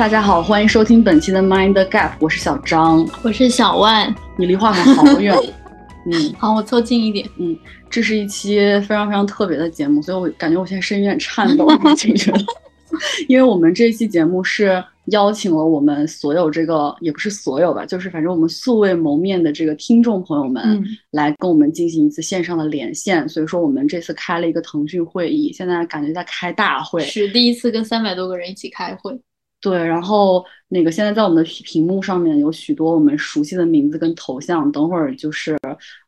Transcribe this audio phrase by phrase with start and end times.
[0.00, 5.36] 大家好，欢迎收听本期的 Mind Gap，我是小张，我是小万，你离话筒好远。
[6.10, 7.28] 嗯，好，我凑近一点。
[7.36, 7.54] 嗯，
[7.90, 12.40] 这是一期非常非常特别的节目，所以我感觉我现在声音有点颤抖，就觉得，
[13.28, 29.20] 因为我们这期节目是邀请了我们所有这个，也不是所有吧，就是反正我们素未谋面的这个听众朋友们来跟我们进行一次线上的连线，所以说我们这次开了一个腾讯会议，现在感觉在开大会，是第一次跟三百多个人一起开会。
[29.60, 35.58] 对，然后那个现在在我们的屏幕上面有许多我们熟悉的名字跟头像，等会儿就是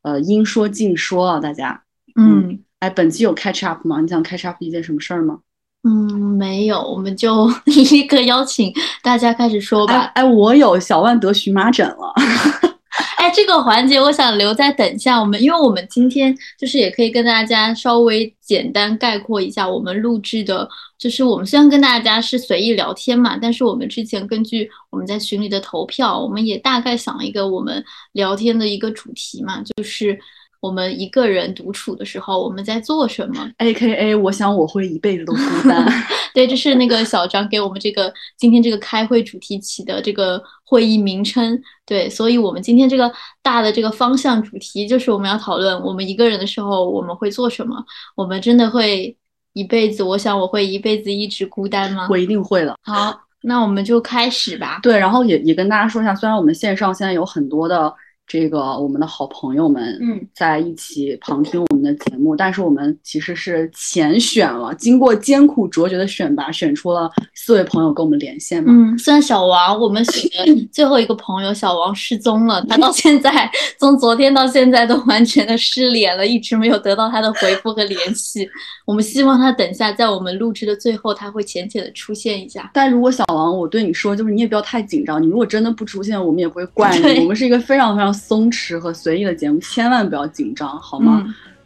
[0.02, 1.82] 呃应说尽说啊，大家。
[2.16, 4.00] 嗯，哎，本期有 catch up 吗？
[4.00, 5.38] 你想 catch up 一件什么事儿吗？
[5.84, 5.90] 嗯，
[6.36, 10.12] 没有，我们就 立刻邀请大家开始说吧。
[10.14, 12.14] 哎，我有小万得荨麻疹了。
[13.18, 30.18] 哎，这个环节我想留在等一下我们，因为我们今天就是也可以跟大家稍微简单概括一下我们录制的，就是我们虽然跟大家是随意聊天嘛，但是我们之前根据我们在群里的投票，我们也大概想了一个我们聊天的一个主题嘛，就是。
[30.62, 35.84] 我们一个人独处的时候，我们在做什么？A K A，我想我会一辈子都孤单。
[36.32, 40.40] 对，这是那个小张给我们这个今天这个开会主题起的这个
[40.72, 41.60] 会议名称。
[41.84, 47.84] 对，所以我们今天这个大的这个方向主题就是我们要讨论我们一个人的时候我们会做什么。
[48.16, 49.14] 我们真的会
[49.52, 50.02] 一辈子？
[50.02, 52.08] 我想我会一辈子一直孤单吗？
[52.10, 52.74] 我一定会了。
[52.82, 54.80] 好，那我们就开始吧。
[54.82, 57.94] 对，然后也也跟大家说一下，虽然我们线上现在有很多的。
[58.24, 68.72] 这个我们的好朋友们嗯在一起旁听我们的节目，但是我们其实是前选了，经过艰苦卓绝的选拔，选出了四位朋友跟我们连线嘛。
[68.72, 78.48] 嗯，虽然小王我们选的 最后一个朋友小王失踪了，他到现在从昨天到现在都完全的失联了，一直没有得到他的回复和联系。
[78.86, 82.70] 我们希望他等下在我们录制的最后，他会浅浅的出现一下。
[82.72, 87.20] 但如果小王，我对你说，就是你也不要太紧张，你如果真的不出现，我们也不会怪你。
[87.20, 88.11] 我们是一个非常非常。
[88.12, 91.24] 松弛和随意的节目，千万不要紧张，好吗？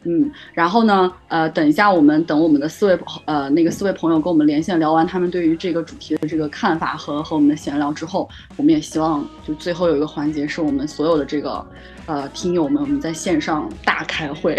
[0.09, 11.67] 嗯，然后呢，呃，等一下，我们等我们的四位呃那个四位朋友跟我们连线聊完他们对于这个主题的这个看法和和我们的闲聊之后，我们也希望就最后有一个环节是我们所有的这个
[12.07, 14.55] 呃听友们我们在线上大开会，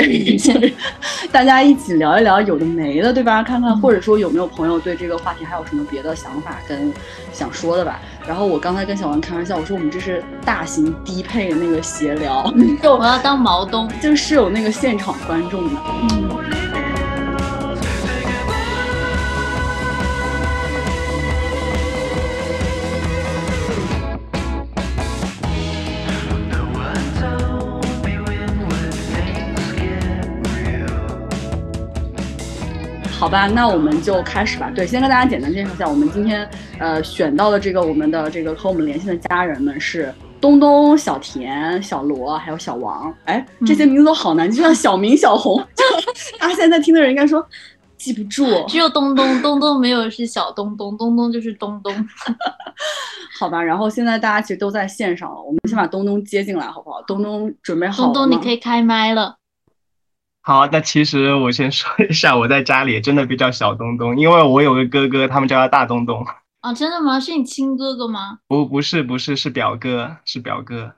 [1.31, 3.41] 大家一起聊一聊有的没的，对吧？
[3.41, 6.93] 看看或者说有没有朋友对这个话题还有什么别的想法跟
[7.31, 7.99] 想说的吧。
[8.27, 12.53] 然后我刚才跟小王开玩笑，我说我们这是大型低配的那个闲聊，
[12.83, 15.79] 就我要当毛东，就是有那个现场观众的。
[33.27, 34.71] 好吧，那我们就开始吧。
[34.73, 36.49] 对，先跟大家简单介绍一下，我们今天
[36.79, 43.13] 呃选到的这个我们的这个和我们连线的家人们是东东、小田、小罗还有小王。
[43.25, 45.61] 哎，这些名字都好难，就像小明、小红。
[46.39, 47.45] 大家现在听的人应该说
[47.97, 51.93] 记不住，只有东东，东东没有是小东东，东东就是东东。
[53.37, 57.01] 好吧，然后现在大家其实都在线上了，我们先把东东接进来，好不好？
[57.01, 59.35] 东东准备好了东东，你可以开麦了。
[60.47, 66.25] 好，那其实我先说一下，我在家里真的比较小东东，因为我有个哥哥，他们叫他大东东。
[66.61, 67.19] 啊，真的吗？
[67.19, 68.39] 是你亲哥哥吗？
[68.47, 70.95] 不，不是，不是，是表哥，是表哥。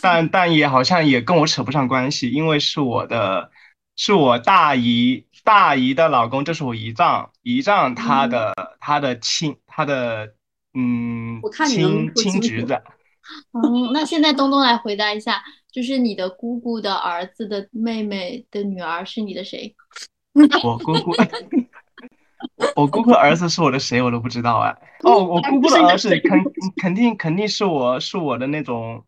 [0.00, 3.50] 但但也好像也跟我扯不上关系，因为是我的，
[3.94, 10.32] 是我大姨大姨的老公，这是我姨丈，姨丈他的他的亲他的
[10.72, 12.80] 嗯亲亲侄子。
[13.52, 15.42] 嗯，那现在东东来回答一下。
[15.70, 19.74] 就是你的姑姑的儿子的妹妹的女儿是你的谁？
[20.64, 21.12] 我姑姑，
[22.76, 24.70] 我姑姑儿子是我的谁我都不知道哎。
[25.02, 26.42] 哦，我姑姑的儿子肯
[26.76, 29.04] 肯定肯定是我是我的那种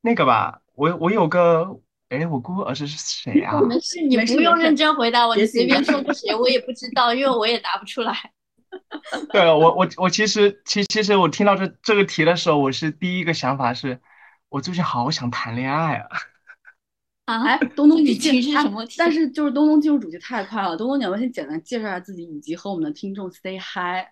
[0.00, 0.60] 那个吧。
[0.74, 1.78] 我我有个
[2.08, 3.60] 哎，我姑姑儿子是谁啊？
[3.60, 8.14] 没事，你不用认真回答我，你随便说个谁，我也不知道，因为我也答不出来。
[9.32, 14.00] 对我我我其实其其实我听到这这个题的时候，我是第一个想法是。
[14.50, 16.08] 我最近好想谈恋爱啊！
[17.26, 18.84] 啊，哎，东东，你进是什么？
[18.98, 20.76] 但是就是东东进入主题太快了。
[20.76, 24.08] 东东，你要不先简单介绍一下自己，以及和我们的听众 say hi？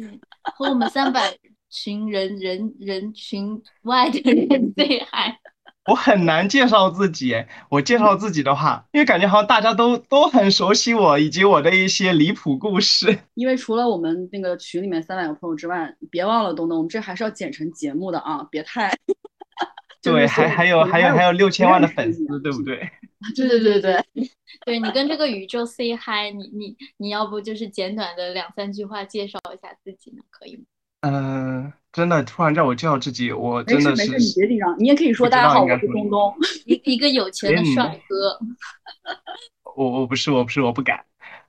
[0.00, 0.18] 嗯，
[0.54, 1.36] 和我们三百
[1.68, 5.36] 群人人人群外的人 say hi。
[5.90, 7.44] 我很难介绍自己。
[7.68, 13.18] 我介绍自己的话，因为感觉好像大家都都很熟悉我，以及我的一些离谱故事。
[13.34, 18.90] 因为除了我们那个群里面三百个朋友之外，别忘了东东，我们这还是要剪成节目的啊，别太。
[20.12, 22.76] 对，还还有还有还有六千万的粉丝， 对不对？
[23.34, 24.04] 对对对对，
[24.64, 30.22] 对你跟这个宇宙 say hi，你你你要不就是简短的两三句话介绍一下自己呢？
[30.30, 30.62] 可以吗？
[31.00, 36.34] 嗯，真的突然叫我介绍自己，我真的是没事没事，你别紧张，你也可以说大家好，我是东东。
[36.66, 38.38] 一一个有钱的帅哥。
[39.76, 41.04] 我我不是我不是我不敢。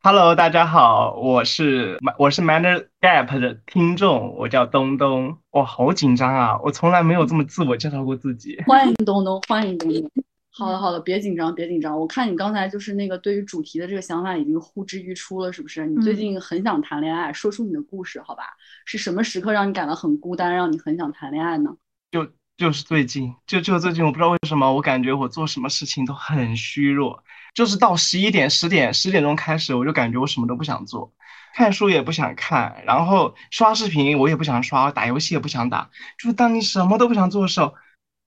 [0.10, 5.38] Hello，大家好，我是我是 Manner Gap 的听众，我叫东东。
[5.52, 6.58] 我，好紧张啊！
[6.64, 8.58] 我从来没有这么自我介绍过自己。
[8.66, 10.10] 欢迎东东，欢迎东东。
[10.50, 12.00] 好了好了，别紧张别紧张。
[12.00, 15.86] 我看你刚才就是那个对于主题的这个想法已经呼之欲出了，是不是？
[15.86, 18.44] 你最近很想谈恋爱，说出你的故事，好吧？
[18.86, 21.76] 是什么时刻让你感到很孤单，让你很想谈恋爱呢？
[22.12, 22.26] 就
[22.56, 27.22] 就是最近，就就最近，我不知道为什么，我感觉我做什么事情都很虚弱。
[27.54, 31.14] 就是到十一点、十点、十点钟开始，我就感觉我什么都不想做，
[31.54, 35.90] 看书也不想看，然后刷视频我也不想刷，打游戏也不想打。
[36.18, 37.74] 就是当你什么都不想做的时候，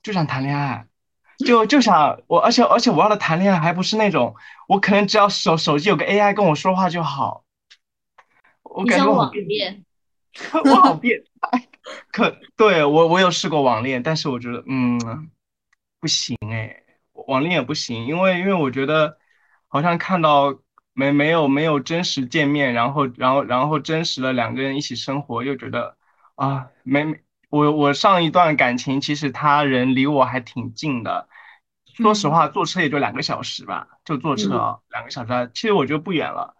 [0.03, 0.87] 就想谈恋爱，
[1.47, 4.35] 就就想我，而且而且我要的谈恋爱还不是那种，
[4.67, 7.45] 我可能只要手手机有个 AI 跟我说话就好。
[8.63, 9.85] 我感觉我网恋，
[10.65, 11.69] 我好变态。
[12.13, 15.29] 可对我我有试过网恋，但是我觉得嗯
[15.99, 16.83] 不行哎，
[17.29, 19.19] 网恋也不行，因为因为我觉得。
[19.73, 20.59] 好像看到
[20.95, 25.97] 没没有没有真实见面，然后然后然后真实的两个人一起生活，又觉得
[26.35, 27.21] 啊没没
[27.51, 31.29] 我我上一段感情其实他人离我还挺近的，
[31.95, 36.57] 说实话坐车也就两个小时吧，就坐车两个小时，其实我觉得不远了。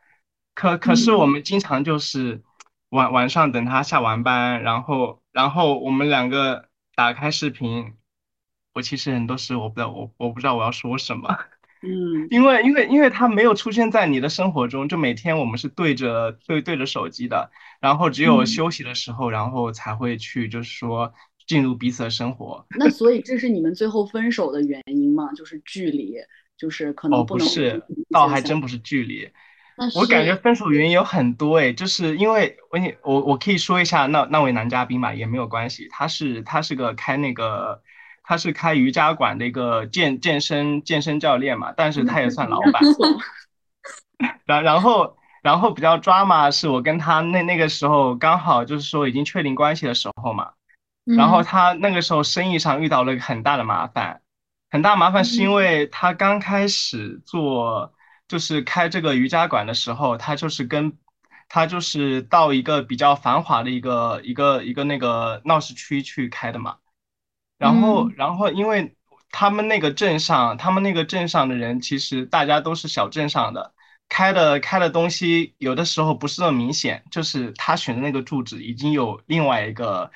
[0.55, 2.45] 可可是我们经常就是
[2.91, 7.95] 晚晚上等他下完班，然后然后我们两个打开视频，
[8.73, 11.29] 我其实很多时我不知道我我不知道我要说什么。
[11.83, 17.51] 嗯，因为因为因为他没有出现在你的生活中，就每天我们是对着对对着手机的，
[17.81, 21.11] 然后只有休息的时候，然后才会去就是说
[21.47, 22.67] 进入彼此的生活。
[22.79, 25.33] 那 所以这是你们最后分手的原因吗？
[25.33, 26.17] 就是距离，
[26.59, 27.47] 就是可能不能。
[27.47, 29.27] 哦，不是，倒还真不是距离。
[29.95, 37.83] 我感觉分手原因有很多哎，就是因为我你我我可以说一下那那位男嘉宾吧，也没有关系，他是他是个开那个。
[38.31, 42.81] 他是开瑜伽馆的一个健健身健身教练嘛，但是他也算老板。
[44.45, 50.53] 然然后然后比较抓嘛，是我跟他那那个时候刚好就是说已经确定关系的时候嘛。
[51.05, 54.21] 然后他那个时候生意上遇到了很大的麻烦，
[54.71, 57.93] 很大麻烦是因为他刚开始做
[58.29, 60.97] 就是开这个瑜伽馆的时候，他就是跟
[61.49, 66.77] 他就是到一个比较繁华的一个一个一个那个闹市区去开的嘛。
[67.61, 68.97] 然后，然后，因为
[69.31, 73.75] 他们那个镇上，他们那个镇上的人，其实大家都是小镇上的，
[74.09, 77.05] 开的开的东西，有的时候不是那么明显。
[77.11, 80.11] 就是他选的那个住址，已经有另外一个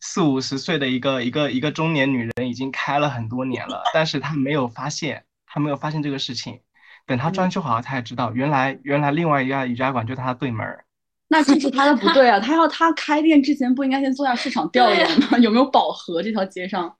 [0.00, 6.60] 四五十岁的一个一个一个中年女人已经开了很多年了，但是他没有发现，他没有发现这个事情。
[7.06, 10.84] 等他装修好了，他才知道，原来原来另外一家瑜伽馆就在他对门儿。
[11.32, 12.38] 那这是他的不对啊！
[12.42, 15.38] 他要他开店之前不应该先做下市场调研吗？
[15.38, 16.96] 有没有饱和这条街上？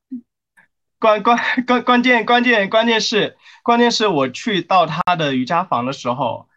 [1.00, 1.36] 关关
[1.66, 6.48] 关关键关键关键是关键是我去到他的瑜伽房的时候，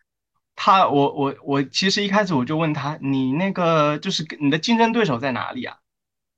[0.56, 5.78] 他我我我其实一开始我就问他，你那个就是你的竞争对手在哪里啊？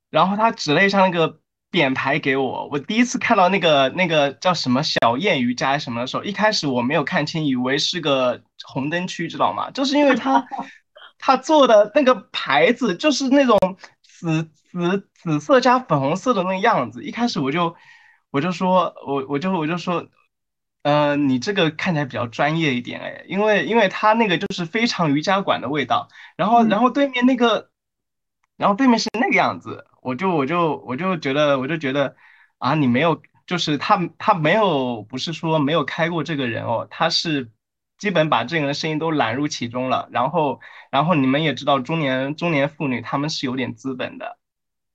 [0.09, 2.69] 然后他指了一下那个匾牌给我。
[2.71, 9.69] 我第一次看到那个那个叫什么小燕瑜伽什么的时候，一开始我没有看清，以为是个红灯区，知道吗？
[9.71, 10.47] 就是因为他。
[11.18, 13.57] 他做的那个牌子就是那种
[14.04, 17.76] 紫紫紫色加粉红色的那个样子，一开始我就
[18.31, 20.07] 我就说，我我就我就说，
[20.84, 27.69] 呃，你这个看起来比较专业一点哎，因为因为他那个就是非常瑜伽馆的味道，然后然后对面那个，
[28.57, 32.16] 然后对面是那个样子，我就我就我就觉得我就觉得
[32.57, 37.52] 啊，你没有就是他他没有不是说没有开过这个人哦，他是。
[37.97, 40.59] 基本把这个人的声音都揽入其中了，然后，
[40.92, 44.37] 然后你们也知道，中年中年妇女他们是有点资本的，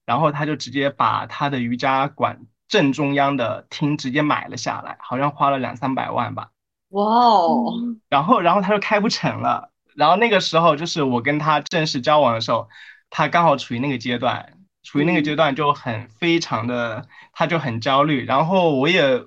[0.04, 6.50] 然后他就直接把他的瑜伽馆正中央的厅直接买了下来，好像花了两三百万吧。
[6.90, 7.72] 哇哦！
[8.08, 9.70] 然后，然后他就开不成了。
[9.94, 12.68] 然后那个时候就是我跟他正式交往的时候，
[13.10, 19.24] 他刚好处于那个阶段，处于那个阶段就很非常的，他就很焦虑，然后我也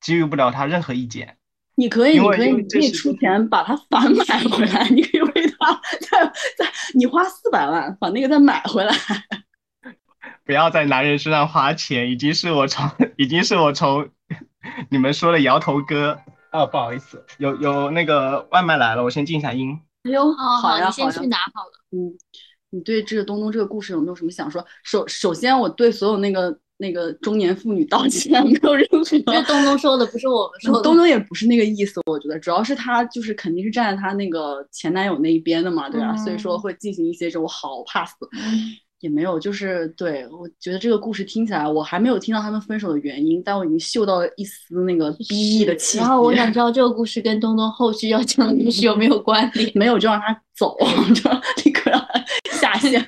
[0.00, 1.35] 给予不了他任何意见。
[1.78, 4.88] 你可以，你可以，你可以出钱把它反买回来。
[4.88, 5.80] 你可以为他
[6.10, 6.24] 再
[6.56, 8.92] 再，你花四百万把那个再买回来。
[10.44, 14.08] 不要在男人身上花钱，已经是我从，已经是我从
[14.90, 16.18] 你们说的摇头哥。
[16.50, 19.78] 哦，不好意思，有有那个外卖来了，我先静一下音。
[20.04, 21.84] 哎呦，好呀，你先去拿好了。
[21.92, 22.16] 嗯，
[22.70, 24.64] 你对这个东东这个故事有没有什么想说？
[24.82, 26.58] 首首先，我对所有那个。
[26.78, 29.16] 那个中年妇女道歉，没有任何。
[29.16, 32.00] 因为东东说的不是我们说的，东东也不是那个意思。
[32.06, 36.16] 我觉得主要是他就是肯定是站在他那个前男友那一边的嘛，对吧？
[36.16, 38.14] 所以说会进行一些这种好怕死。
[39.00, 45.98] 也没有，就是对我觉得这个故事听起来，我还没有听到他们分手的原因，但我已经嗅到了一丝那个 B E 的气息。
[45.98, 49.70] 然后我想知道这个故事跟东东后续要讲的故事有没有关联？
[49.76, 50.74] 没有就让他走，
[51.14, 51.30] 就
[51.62, 52.24] 立刻让他
[52.56, 53.06] 下线。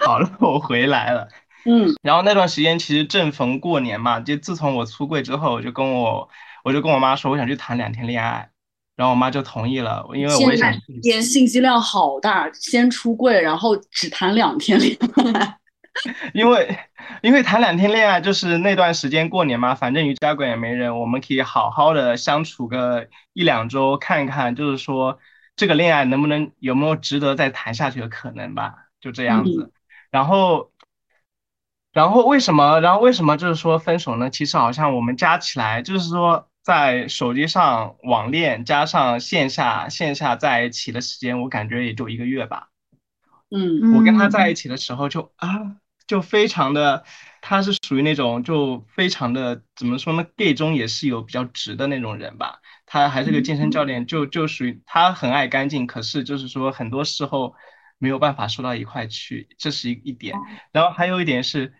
[0.00, 1.28] 好了，我回来了。
[1.64, 6.28] 嗯，然后那段时间其实正逢过年嘛，就自从我出柜之后，我就跟我
[6.64, 8.48] 我就跟我妈说，我想去谈两天恋爱。
[8.94, 10.70] 然后我妈就同意了，因为我也想
[11.22, 14.96] 信息量好大，先出柜，然后只谈两天恋
[15.34, 15.56] 爱。
[16.34, 16.78] 因为
[17.22, 25.18] 因为谈两天恋爱就是那段时间过年嘛，反正瑜伽馆也没人，我们可以好好的相处个一两周，看看就是说
[25.56, 29.72] 这个恋爱能不能有没有值得再谈下去的可能吧，就这样子。
[30.10, 30.70] 然后
[31.92, 34.30] 然后为什么然后为什么就是说分手呢？
[34.30, 36.48] 其实好像我们加起来就是说。
[36.64, 42.68] 在手机上网恋加上线下线下在一起的时间，我感觉也就一个月吧。
[43.50, 45.48] 嗯，我跟他在一起的时候就啊，
[46.06, 47.02] 就非常的，
[47.40, 52.60] 他是属于那种就非常的怎么说呢？gay 中也是有比较直的那种人吧。
[52.86, 57.56] 他还是个健身教练，就就属于他很爱干净，可是就是说很多时候
[57.98, 60.36] 没有办法说到一块去，这是一一点。
[60.70, 61.74] 然后还有一点是，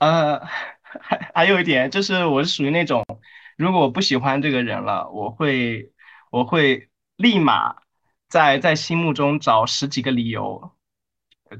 [0.00, 0.40] 呃，
[1.00, 3.04] 还还有一点就是我是属于那种。
[3.56, 5.92] 如果我不喜欢这个人了，我会
[6.30, 7.76] 我会立马
[8.26, 10.72] 在在心目中找十几个理由，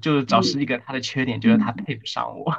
[0.00, 2.59] 就是找十几个他的缺点，觉得他配不上我。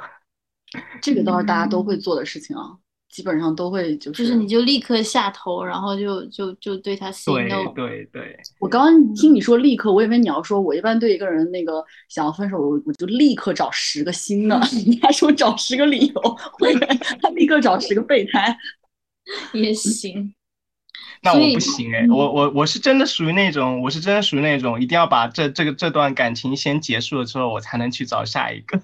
[1.02, 2.78] 这个倒是大家都会做的事情啊，
[3.12, 7.72] 基本上都会就是就是你就立刻下头，然后就就就对他心动。
[7.74, 8.40] 对对对。
[8.58, 14.58] 我刚刚听你说立刻，我以为你要说，我一般对一个人那个想要分手，我我就立刻找十个新的。
[14.86, 16.86] 你还说找十个理由，我以为
[17.20, 18.56] 他立刻找十个备胎。
[19.52, 20.34] 也行，
[21.22, 28.80] 那我不行哎，我我我是真的属于那种，我是真的属于那种，一定要把这这个这段感情先结束了之后，我才能去找下一个。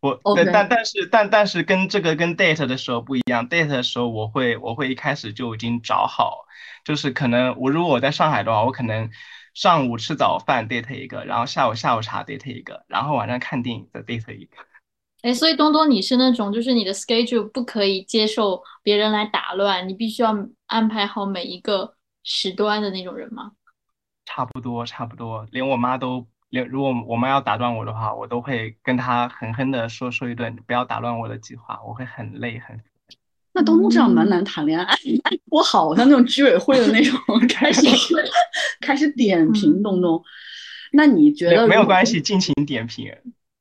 [0.00, 6.46] 我但但是但但是跟这个跟 date 的时候不一样，date 的时候我会我会一开始就已经找好，
[6.84, 9.10] 就是可能我如果我在上海的话，我可能
[9.52, 14.56] 上午吃早饭 date 一个，然后下午下午茶 date 一个，然后晚上看电影再 date 一个。
[15.22, 20.34] 哎，所以东东，你是那种就是你的 schedule 不可以接受别人来打乱，你必须要
[20.66, 23.52] 安排好每一个时段的那种人吗？
[24.24, 32.80] 差不多，差不多，连我妈都连如果我妈要打断我的话，我都会跟她狠狠的说说一顿，不要打乱我的计划，我会很累很。
[33.52, 34.96] 那东东这样蛮难谈恋爱，
[35.50, 37.86] 我好像那种居委会的那种 开始
[38.80, 40.22] 开始点评东东，
[40.92, 43.12] 那你觉得没有关系，尽情点评。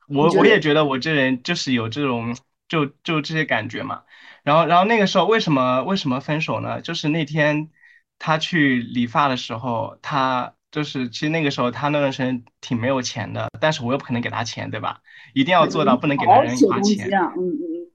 [0.08, 2.36] 我我也觉得我这人就是有这种
[2.68, 4.04] 就就这些感觉嘛，
[4.44, 6.82] 然后然后那个时候为什么为什么分手呢？
[6.82, 7.70] 就是那天
[8.18, 15.00] 他去理发的时候，他就是其实那个时候他那段时间挺没有钱的，但是我又不可能给他钱，对吧？
[15.34, 17.08] 一定要做到不能给男人花钱。
[17.10, 17.92] 嗯嗯嗯。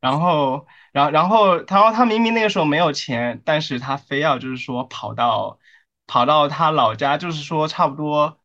[0.00, 5.58] 然后然后然后他他明明那个时候没有钱，但是他非要就是说跑到
[6.06, 8.38] 跑到他老家，就是说差不多。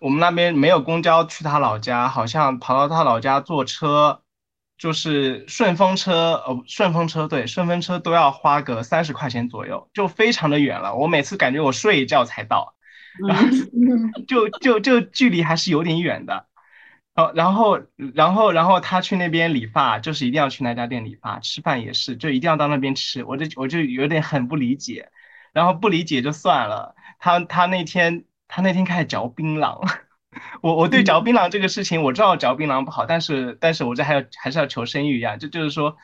[0.00, 4.22] 我们那边没有公交去他老家，好像跑到他老家坐车，
[4.76, 10.94] 就是顺风车，哦，顺风车对，顺风车都要花个三十块钱左右，就非常的远了。
[10.94, 12.73] 我每次感觉我睡一觉才到，然后
[14.26, 16.46] 就就就距离还是有点远的。
[17.14, 17.80] 哦，然后
[18.14, 23.24] 然后然后他去那边理发，就是一定要去那家店理发，吃饭也是，就一定要到那边吃。
[23.24, 25.10] 我就我就有点很不理解，
[25.52, 26.94] 然后不理解就算了。
[27.18, 28.24] 他他那天。
[28.46, 29.84] 他那天开始嚼槟榔，
[30.60, 35.96] 我我对嚼槟榔这个事情我知道嚼槟榔不好，但是但是我这还要还是要求生欲一样，就就是说，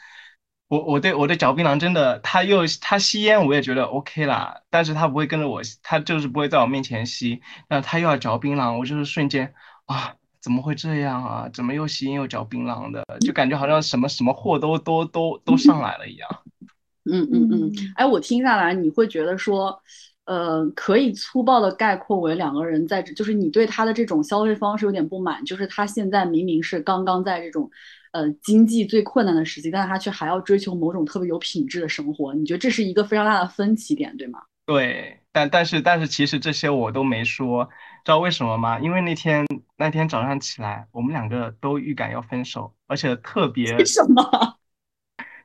[0.70, 9.52] 我我对我对嚼槟榔真的，他又他吸烟我也觉得 OK 啦，但是他不会跟着我，他就是不会在我面前吸，那他又要嚼槟榔，我就是瞬间
[9.86, 11.50] 啊，怎么会这样啊？
[11.52, 13.04] 怎么又吸烟又嚼槟榔的？
[13.20, 16.28] 就感觉好像什么什么祸都都都都上来了一样。
[17.10, 19.82] 嗯嗯嗯，哎，我听下来你会觉得说。
[20.26, 27.68] 呃，可以粗暴的概括为两个人在，就是你对他的这种消费方式有点不满，就是他现在明明是刚刚在这种，
[28.12, 34.40] 呃，经济最困难的时期，但是他却还要追求某种特别有品质的生活，你觉得这是一个非常大的分歧点，对吗？
[34.66, 37.64] 对，但但是但是其实这些我都没说，
[38.04, 38.78] 知道为什么吗？
[38.78, 44.22] 因为那天那天早上起来，我们两个都预感要分手，而且特别为什么？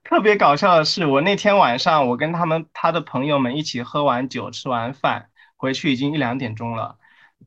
[0.03, 6.99] 特别搞笑的是，我那天晚上，我跟他们他的朋友们一起喝完酒，吃完饭回去已经一两点钟了，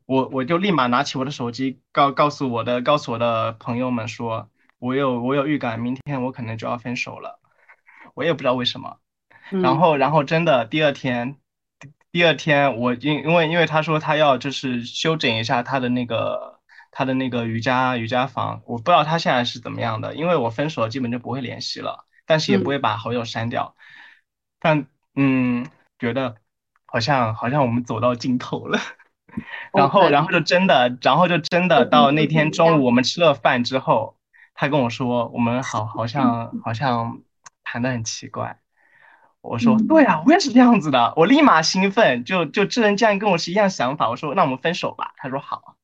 [0.06, 7.40] 我我就立马拿起我的手机，告告诉我的告诉我的朋友们说，我有我有预感，明天我可能就要分手了，
[8.14, 8.98] 我也不知道为什么，
[9.62, 11.36] 然后然后真的第二天，
[12.12, 23.74] 第二天我因因为因为他说他要就是修整一下他的那个他的那个瑜伽瑜伽房，我不知道他现在是怎么样的，因为我分手了基本就不会联系了，但是也不会把好友删掉。
[24.60, 25.66] 但嗯，
[25.98, 26.36] 觉得
[26.86, 28.78] 好像好像我们走到尽头了，
[29.72, 34.16] 然后然后就真的，然后就真的到那天中午我们吃了饭之后，
[34.60, 37.20] 他跟我说我们好好像好像
[37.62, 38.58] 谈的很奇怪。
[39.40, 45.76] 我说对啊，我也是这样子的，我立马兴奋，就就这人竟然跟我是一样想法，我说那我们分手吧，他说好。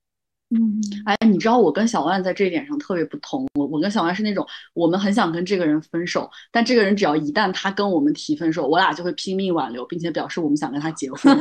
[0.51, 11.39] 嗯，哎，你知道我跟小万在这一点上特别不同，我我跟小万是那种我们很想跟这个人分手，但这个人只要一旦他跟我们提分手，我俩就会拼命挽留，并且表示我们想跟他结婚。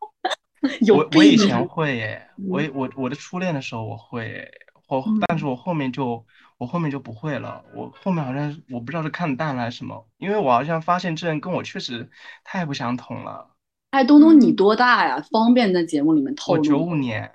[0.80, 4.50] 有我我以前会耶，我我我的初恋的时候我会，
[4.88, 6.24] 我但是我后面就。
[6.62, 12.08] 我后面就不会了，我后面好像我不知道是看淡了还是什么，因为我好像发现这人跟我确实
[12.44, 13.48] 太不相同了。
[13.90, 15.20] 哎，东东你多大呀？
[15.32, 16.60] 方便在节目里面透露？
[16.60, 17.28] 我九五年。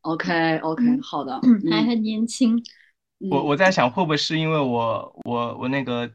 [0.00, 1.40] OK OK，好的，
[1.70, 2.60] 还很年轻。
[3.30, 6.10] 我我在想会不会是因为我我我那个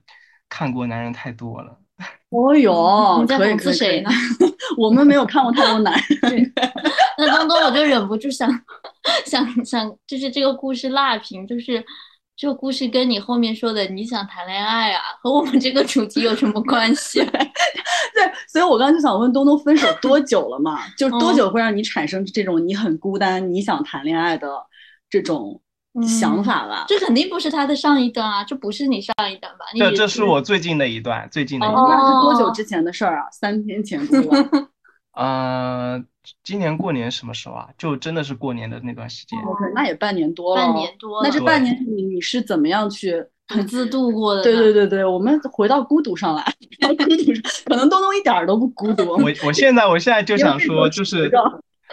[0.50, 1.78] 看过男人太多了。
[2.32, 4.10] 哦哟，你在讽刺谁呢？
[4.78, 6.54] 我们没有看过太多男人。
[7.18, 8.50] 那东东我就忍不住想
[9.26, 11.86] 想想，就是这个故事辣评，就是。
[12.40, 17.20] 这个故事跟你后面说的你想谈恋爱啊，和我们这个主题有什么关系？
[17.28, 20.88] 对，所以我刚刚就想问东东，分手多久了嘛？
[20.98, 24.48] 就是多久会让你产生这种你很孤单、你想谈恋爱的
[25.10, 25.62] 这种
[26.08, 26.86] 想法吧？
[26.88, 29.66] 这肯定不是他的上一段啊，这不是你上一段吧？
[29.78, 33.26] 这这是我最近的一段，最近的一段是多久之前的事儿啊？
[33.34, 34.38] 三天前对吧？
[35.14, 36.02] 呃，
[36.44, 37.70] 今年过年什么时候啊？
[37.78, 39.40] 就真的是过年的那段时间。
[39.40, 40.62] OK，那也半年多了。
[40.66, 41.24] 半年多。
[41.24, 44.44] 那这半年你你是怎么样去独自度过的？
[44.44, 46.44] 对对对对，我们回到孤独上来。
[46.82, 49.04] 孤独上，可能东东一点都不孤独。
[49.12, 51.32] 我我现在我现在就想说，就是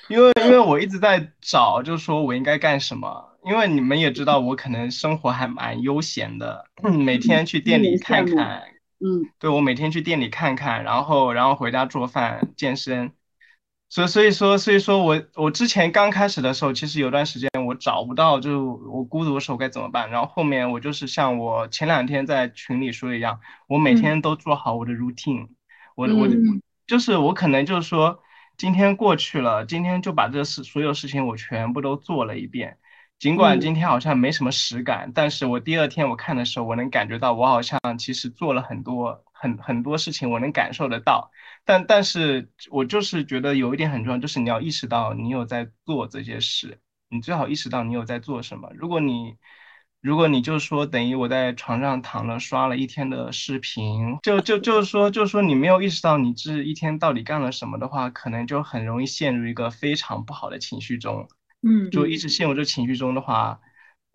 [0.09, 3.25] 因为因为我一直在找，就是说我应该干什么？
[3.44, 8.62] 因为你们也知道，我可能生活还蛮悠闲的，每天去店里看看。
[8.99, 13.12] 嗯，对我每天去店里看看，然后然后回家做饭、健身，
[13.88, 20.11] 所以所以说所以说我我之前刚开始的时候，其实有段时间我找不到，就我孤独的时候该怎么办。
[20.11, 25.49] 然后后面我就是像我前两天在群里说一样，我每天都做好我的 routine，
[25.94, 26.29] 我我
[26.87, 28.20] 就是我可能就是说
[28.57, 32.79] 今天过去了，今天就把这事所有事情我全部都做了一遍。
[33.18, 41.31] 尽管今天好像没什么实感，但是我第二天我看的时候，我能感觉到我好像其实做了很多很很多事情，我能感受得到。
[41.64, 48.70] 但但是我就是觉得有一点很重要，就是你要意识到你有在做这些事，你最好意识到你有在做什么。
[48.74, 49.37] 如果你
[50.02, 61.26] 如果你就是说等于我在床上躺了刷了一天的视频，就就就是说就是说你没有意识到你这一天到底干了什么的话，可能就很容易陷入一个非常不好的情绪中。
[61.66, 63.61] 嗯，就一直陷入这情绪中的话，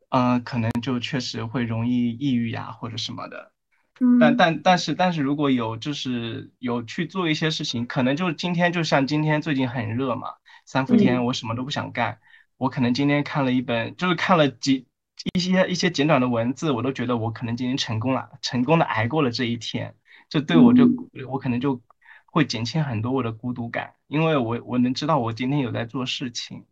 [0.07, 3.51] 嗯，可能就确实会容易抑郁呀，或者什么的。
[3.99, 10.29] 嗯，但但但是但是如果有就是有去做一些事情，可能就今天就像今天最近很热嘛，
[10.65, 12.19] 三伏天我什么都不想干，
[12.55, 14.87] 我可能今天看了一本，就是看了几
[15.33, 19.93] 一些一些简短的文字，我都觉得我可能今天成功了，成功的挨过了这一天，
[20.29, 20.89] 这对我就
[21.27, 21.81] 我可能就
[22.25, 26.65] 会减轻很多我的孤独感，因为我我能知道我今天有在做事情。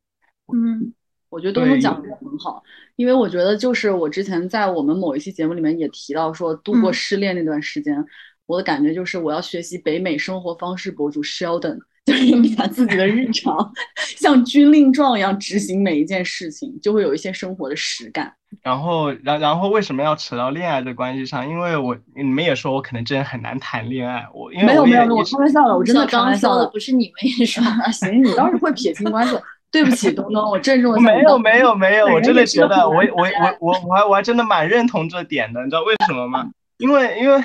[0.53, 0.93] 嗯，
[1.29, 2.63] 我觉得东东讲的很好，
[2.95, 8.05] 因为我觉得就是我之前在我们某一期节目里面也提到说，度过失恋那段时间，
[8.45, 13.71] 我的感觉就是我要学习北美生活方式博主 Sheldon，就是 把自己的日常
[14.17, 18.33] 像军令状一样执行每一件事情，就会有一些生活的实感。
[18.63, 21.47] 然后，然然后为什么要扯到恋爱的关系上？
[21.47, 29.35] 因为我你们也说我可能真的很难谈恋爱，我因为没有没有，我开玩笑的，我真的开玩笑的，不是你们也说，行，你倒是会撇清关系。
[29.71, 36.49] 对不起，东东，我郑重没有没有没有，我真的觉得我我我我我还我还真的蛮认同这点的，你知道为什么吗？
[36.77, 37.43] 因为因为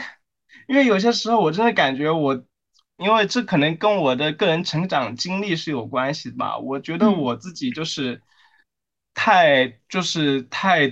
[0.69, 2.43] 因为有些时候我真的感觉我，
[2.97, 6.57] 因为这可能跟我的个人成长经历是有关系吧。
[6.57, 8.23] 我觉得我自己就是
[9.13, 10.89] 太就是太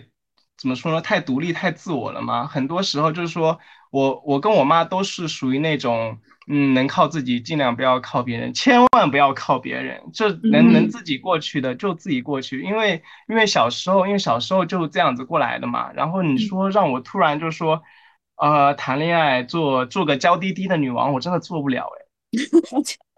[0.59, 1.01] 怎么说呢？
[1.01, 2.47] 太独立太自我了嘛。
[2.47, 3.59] 很多时候就是说
[3.93, 6.19] 我我跟我妈都是属于那种。
[6.49, 10.03] 嗯，能靠自己，尽量不要靠别人，千万不要靠别人。
[10.13, 15.93] 这能能自己过去的就自己过去，因为因为小时候，因为小时候就这样子过来的嘛。
[15.93, 17.81] 然后你说让我突然就说，
[18.35, 22.03] 呃，谈恋爱做做个娇滴滴的女王，我真的做不了哎。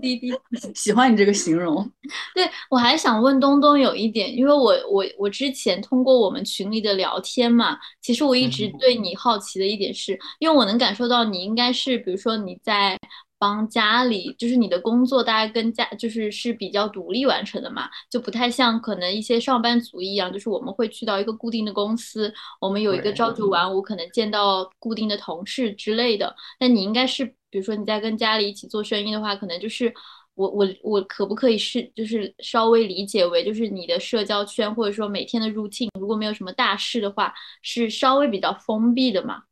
[0.00, 0.32] 滴滴，
[0.74, 1.90] 喜欢你这个形容。
[2.34, 12.98] 对我还想问东东有一点，因为我我我之前通过我们群里的聊天嘛，其实我一直对你好奇的一点是，因为我能感受到你应该是，比如说你在
[13.38, 22.30] 帮家里，就是你的工作大概跟家就是是比较独立完成的嘛，就不太像可能一些上班族一样，就是我们会去到一个固定的公司，
[22.60, 26.36] 我们有一个朝九晚五，可能见到固定的同事之类的。
[26.58, 29.92] 那你应该是，比如说你在跟家里一起做生意的话，可能就是
[30.34, 39.42] 我我我可不可以是就是稍微理解为就是你的社交圈或者说每天的 routine，如果没有什么大事的话，是稍微比较封闭的嘛？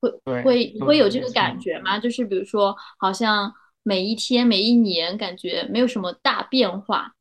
[0.00, 0.10] 会
[0.44, 1.98] 会会有这个感觉吗？
[1.98, 7.12] 就是比如说，好像每一天、每一年，感觉没有什么大变化。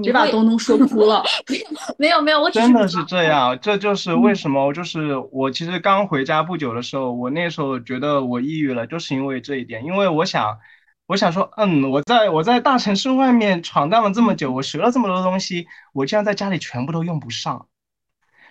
[0.00, 1.22] 你把东东说哭了。
[1.98, 3.58] 没有没有，我真的是这样。
[3.60, 9.84] 这就是为什么，就是我其实刚回家不久的时候，我那时候觉得我抑郁了，就是因为这一点。
[9.84, 10.58] 因为我想，
[11.06, 17.66] 我想说，嗯，我在我在大城市外面闯荡了这么久，我学了这么多东西，我竟然在家里全部都用不上。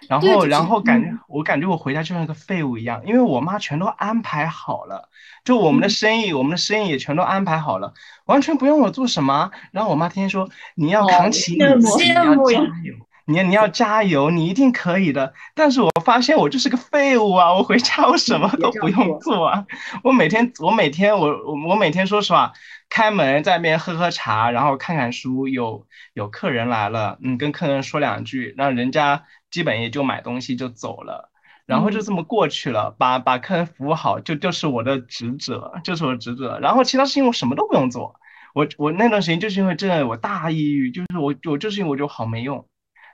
[0.07, 5.09] 然后，然后感觉我感觉我回家就像个废物一样，因为我妈全都安排好了，
[5.43, 7.93] 就我们的生意，我们的生意也全都安排好了，
[8.25, 9.51] 完全不用我做什么。
[9.71, 12.93] 然后我妈天天说你要扛起你自己，你要加油，
[13.25, 15.33] 你你要加油，你一定可以的。
[15.55, 17.53] 但是我发现我就是个废物啊！
[17.53, 19.65] 我回家我什么都不用做啊！
[20.03, 22.51] 我每天我每天我我我每天说实话，
[22.89, 29.23] 开门在那边喝喝茶，然后看看书，有有客人来了，嗯，跟客人说两句，让人家。
[29.53, 31.29] 基本也就买东西就走了，
[31.67, 36.57] 然后就这么过去了，把把客人服务好就就是我的职责，就是我的职责。
[36.59, 38.15] 然后其他事情我什么都不用做，
[38.55, 42.67] 我我那段时间就是因为这我大抑郁，就是我我就是因为我就好没用。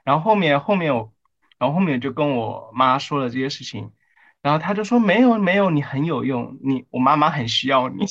[0.05, 1.11] 然后后面后面我，
[1.57, 3.91] 然后后面就跟我妈说了这些事情，
[4.41, 8.05] 然后她就说没有没有，你很有用，你我妈妈很需要你。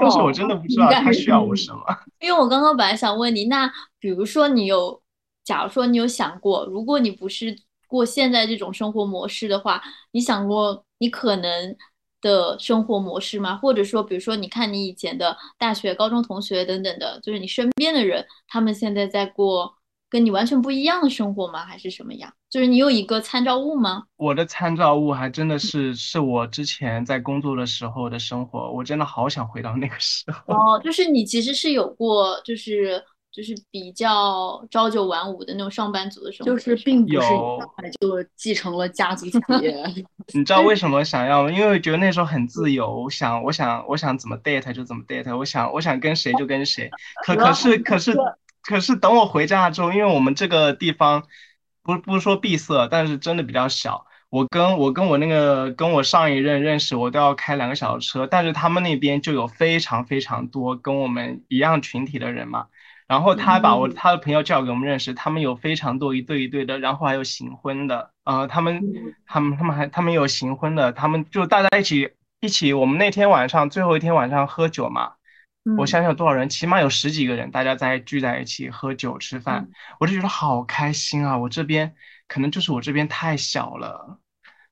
[0.00, 1.84] 但是我真的不知道她需要我什么。
[2.20, 5.02] 因为我刚刚本来想问你，那比如说你有。
[5.46, 7.56] 假如说你有想过，如果你不是
[7.86, 9.80] 过现在这种生活模式的话，
[10.10, 11.76] 你想过你可能
[12.20, 13.54] 的生活模式吗？
[13.56, 19.72] 或者说，比如说，你看你以前的大学、高中同学等等的，就是你身边的人，他们现在在过
[20.10, 21.64] 跟你完全不一样的生活吗？
[21.64, 22.32] 还是什么样？
[22.50, 24.02] 就是你有一个参照物吗？
[24.16, 30.52] 我的参照物还真的是是我之前在工作的时候的生活，我真的好想回到那个时候。
[30.52, 33.00] 哦，就是你其实是有过，就是。
[33.36, 37.28] 就是比较朝九晚五的那种上班族的生活，就是并不是
[38.00, 39.76] 就继承了家族企业。
[40.32, 41.50] 你知道为什么想要吗？
[41.50, 46.90] 因为觉得那时候很自由，想我想我想怎么 date 就怎么 date，我想我想跟谁就跟谁。
[47.26, 48.16] 可可是可是
[48.62, 51.22] 可是等我回家之后，因为我们这个地方
[51.82, 54.06] 不不是说闭塞，但是真的比较小。
[54.30, 62.66] 我跟我跟我那个跟我上一任认识，我都要开两个小时车，但是他们那边就有非常非常多跟我们一样群体的人嘛。
[63.08, 68.82] 然后他把我他的朋友叫给我们认识，他们有非常多一对一对的，然后还有行婚的，呃，他们
[69.26, 75.12] 他们他们还他们有行婚的，他们就大家一起一起，我们那天晚上最后一天晚上喝酒嘛，
[75.78, 79.68] 我想想多少人，起码有十几个人，大家在聚在一起喝酒吃饭，
[80.00, 81.38] 我就觉得好开心啊！
[81.38, 81.94] 我这边
[82.28, 84.18] 可能就是我这边太小了。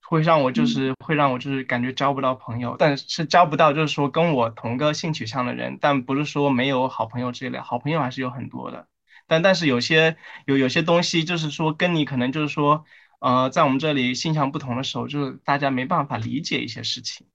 [0.09, 8.87] 会让我就是会让我就是感觉交不到朋友，但是交不到就是说跟我同个性取向的人，但不是说没有好朋友之类，好朋友还是有很多的。
[9.27, 12.85] 但但是有些有有些东西就是说跟你可能就是说，
[13.21, 17.27] 呃，在我们这里性向不同的时候，就是大家没办法理解一些事情。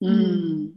[0.00, 0.74] 嗯，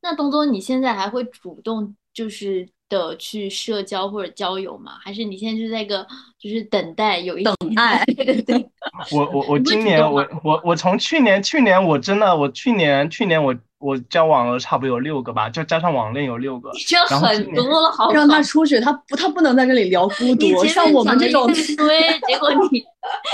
[0.00, 2.68] 那东东你现在还会主动就是？
[2.98, 4.92] 的去社交或者交友吗？
[5.02, 6.06] 还是你现在就在一个
[6.38, 8.04] 就是等待有一等爱？
[8.04, 8.68] 对对对。
[9.10, 16.70] 我我我今年我我我从去年去年我真的我去年去年我我交往了差不多有六个吧，就加上网恋有六个。
[16.86, 21.46] 这很多了，好让他出去，他不他不能在这里聊孤独，像我们这种。
[21.46, 22.84] 对，结果你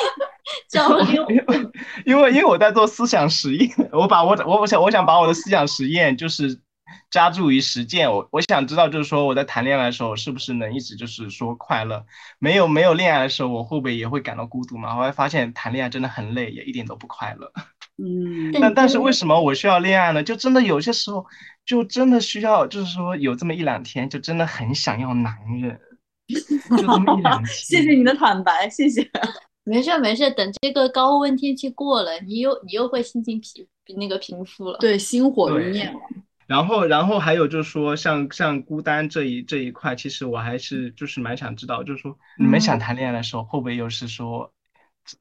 [0.70, 1.26] 交友。
[2.06, 6.60] 因为因为我在做思想实验，我把我我我想我想把我的思想实验就是。
[7.10, 12.04] 加注于实践，我我想知道，就是说我在谈恋爱的时候，是不是能一直就是说快乐？
[12.38, 14.94] 没有没有恋爱的时候，我会不会也会感到孤独嘛？
[14.94, 17.52] 后来发现谈恋爱真的很累，也一点都不快乐。
[18.00, 20.22] 嗯，但但是为什么我需要恋爱呢？
[20.22, 21.26] 就真的有些时候，
[21.66, 25.80] 就真的需要，就是说有这么一两天，就真的很想要男人。
[26.28, 27.46] 就这么一两 天。
[27.46, 29.10] 谢谢你的坦白，谢谢。
[29.64, 33.40] 没事没事，等这个高温天气过了，你又你又会心情
[33.84, 34.78] 平那个平复了。
[34.78, 35.92] 对，心火一灭了。
[36.48, 44.50] 然后，然后还有就是说，像像孤单这一这一块，其实我还是就是蛮想知道，就是说你们想谈恋爱的时候，会不会又是说，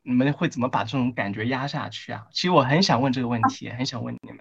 [0.03, 2.25] 你们会怎么把这种感觉压下去啊？
[2.31, 4.39] 其实我很想问这个问题，很想问你们，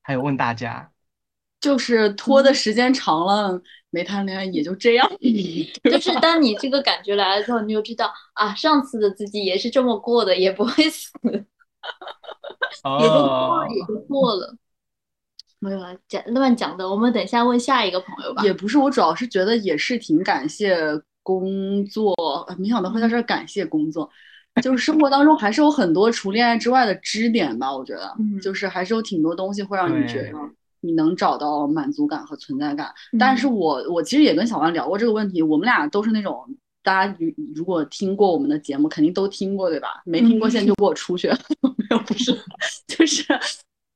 [0.00, 0.92] 还有问大家，
[1.60, 5.10] 就是拖的时间长了，没谈恋爱也就这样。
[5.90, 11.32] 就是当你这个感觉来了之后，你就知道啊，上次的自己也是这么过的，也不会死， 也
[13.08, 14.56] 就过了，也就过了。
[15.60, 16.88] 没有了，讲乱讲的。
[16.88, 18.42] 我们等一下问下一个朋友吧。
[18.42, 20.78] 也不是，我主要是觉得也是挺感谢
[21.22, 22.14] 工作，
[22.58, 24.08] 没想到会在这儿感谢工作。
[24.62, 30.32] 就是生活当中还是有很多除恋爱之外的支点吧，我觉得，就是还是有挺多东西会让你觉得
[30.80, 32.92] 你能找到满足感和存在感。
[33.18, 36.44] 但是我我其实也跟小王聊过这个问题，我们俩都是那种
[36.82, 40.02] 大家如如果听过我们的节目，肯定都听过对吧？
[40.04, 41.28] 没听过现在就给我出去，
[41.62, 42.36] 没有不是，
[42.88, 43.24] 就是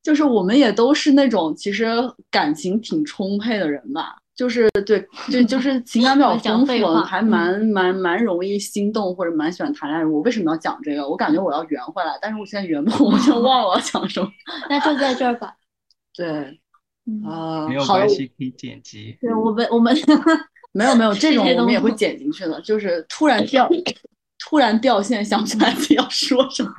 [0.02, 1.86] 就是我们也都是那种其实
[2.30, 4.16] 感情挺充沛的人吧。
[4.34, 10.04] 就是对对，就 是情感比较丰富，还蛮蛮蛮容易心动或者蛮喜欢谈恋爱。
[10.04, 11.06] 我为什么要讲这个？
[11.06, 14.28] 我感觉我要圆回来，但是我现在圆不， 我就忘了我要讲什么。
[14.70, 15.54] 那就在这儿吧。
[16.16, 16.26] 对，
[17.28, 19.18] 啊，没有关系，可以剪辑。
[19.20, 19.94] 对我们我们
[20.72, 23.68] 没有没有这种我们也会剪进去的，就是突然掉
[24.38, 26.70] 突然掉线，想不起来自己要说什么。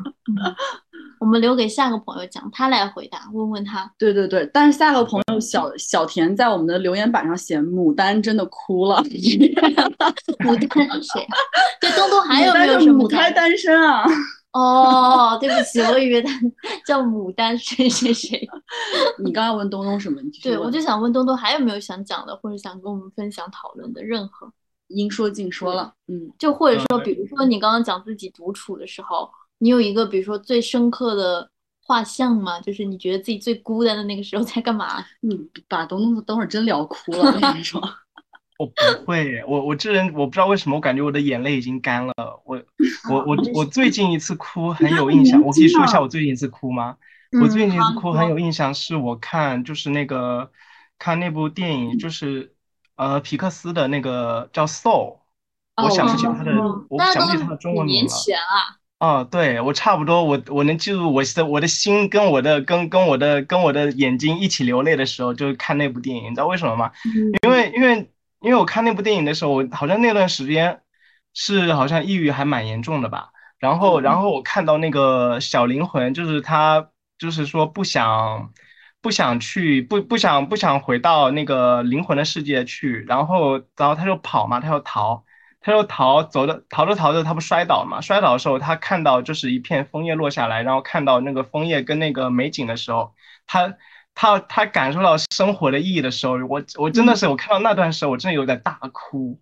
[1.24, 3.90] 我们留给下个朋友讲，他来回答，问问他。
[3.98, 9.02] 对对对，但是下个朋友小小田在我们的留言板上写牡丹真的哭了。
[10.44, 11.26] 牡丹是谁？
[11.80, 12.98] 对，东东还有没有什么？
[13.04, 14.04] 母胎单身啊。
[14.52, 16.34] 哦，对不起，我以为他
[16.86, 18.46] 叫牡丹谁谁谁。
[19.24, 20.20] 你刚刚问东东什么？
[20.44, 24.52] 对，我就想问东东还有没有想讲的，或者想跟我们分享讨论的任何。
[24.90, 29.30] 应说尽说了，嗯，就或者说，比如说你刚刚讲自己独处的时候。
[29.64, 31.50] 你有一个比如说最深刻的
[31.82, 32.60] 画像吗？
[32.60, 35.02] 就是你觉得自己最孤单的那个时候在干嘛？
[35.24, 37.82] 你把东东等会儿真聊哭了，我跟你说。
[38.60, 42.14] 我不会，我我这人我不知道为什么，我感觉我的眼泪已经干了。
[42.44, 42.62] 我
[43.10, 46.98] 我我我最近一次哭很有印象，我可以说一下我最近一次哭吗？
[47.42, 50.52] 我最近一次哭很有印象，是我看就是那个
[51.00, 52.54] 看那部电影，就是
[52.98, 55.20] 呃皮克斯的那个叫《Soul》，
[55.84, 56.52] 我想不起他的，
[56.90, 58.02] 我想不起他的中文名了。
[58.02, 58.83] 年前啊。
[59.04, 66.90] 哦，对我差不多，我我能记住我的我的心跟我的跟跟我的跟我的眼睛一起流泪的时候，就是看那部电影，你知道为什么吗？
[67.44, 70.80] 因为因为因为我看那部电影的时候，我好像那段时间
[71.34, 73.32] 是好像抑郁还蛮严重的吧。
[73.60, 78.54] 然后然后我看到那个小灵魂，就是他就是说不想
[79.02, 85.26] 不想去不不想不想回到那个灵魂的世界去，然后然后他就跑嘛，他要逃。
[85.66, 88.02] 他就逃，走的逃着逃着，他不摔倒嘛？
[88.02, 93.16] 摔倒的时候，他看到就是一片枫叶落下来，然后看到那个枫叶跟那个美景的时候，
[93.48, 93.74] 他
[94.14, 99.40] 他他感受到生活的意义的时候，我我真的是我看到那段时候，我真的有点大哭，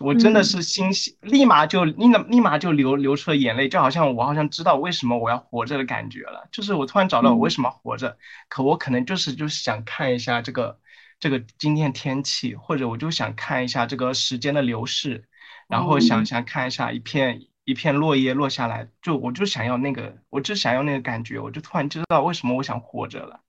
[0.00, 10.80] 我真的是心立马就立立马就流流出了眼泪，就好像我好像知道为什么我要活着的感觉了，就是我突然找到我为什么活着，可我可能就是就是想看一下这个
[11.20, 15.24] 这个今天天气，或者我就想看一下这个时间的流逝。
[15.72, 23.40] 然后想想看一下一片一片落叶落下来，就我就想要那个，我就想要那个感觉，我就突然知道为什么我想活着了。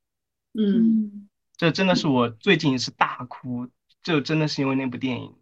[0.53, 3.67] 嗯，这真的是我最近一次大哭，
[4.01, 5.35] 就真的是因为那部电影，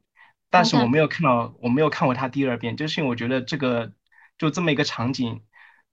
[0.50, 3.94] 但是我没有看到，我没有看过它第二遍，就是因为我觉得这个
[4.40, 5.44] 就这么一个场景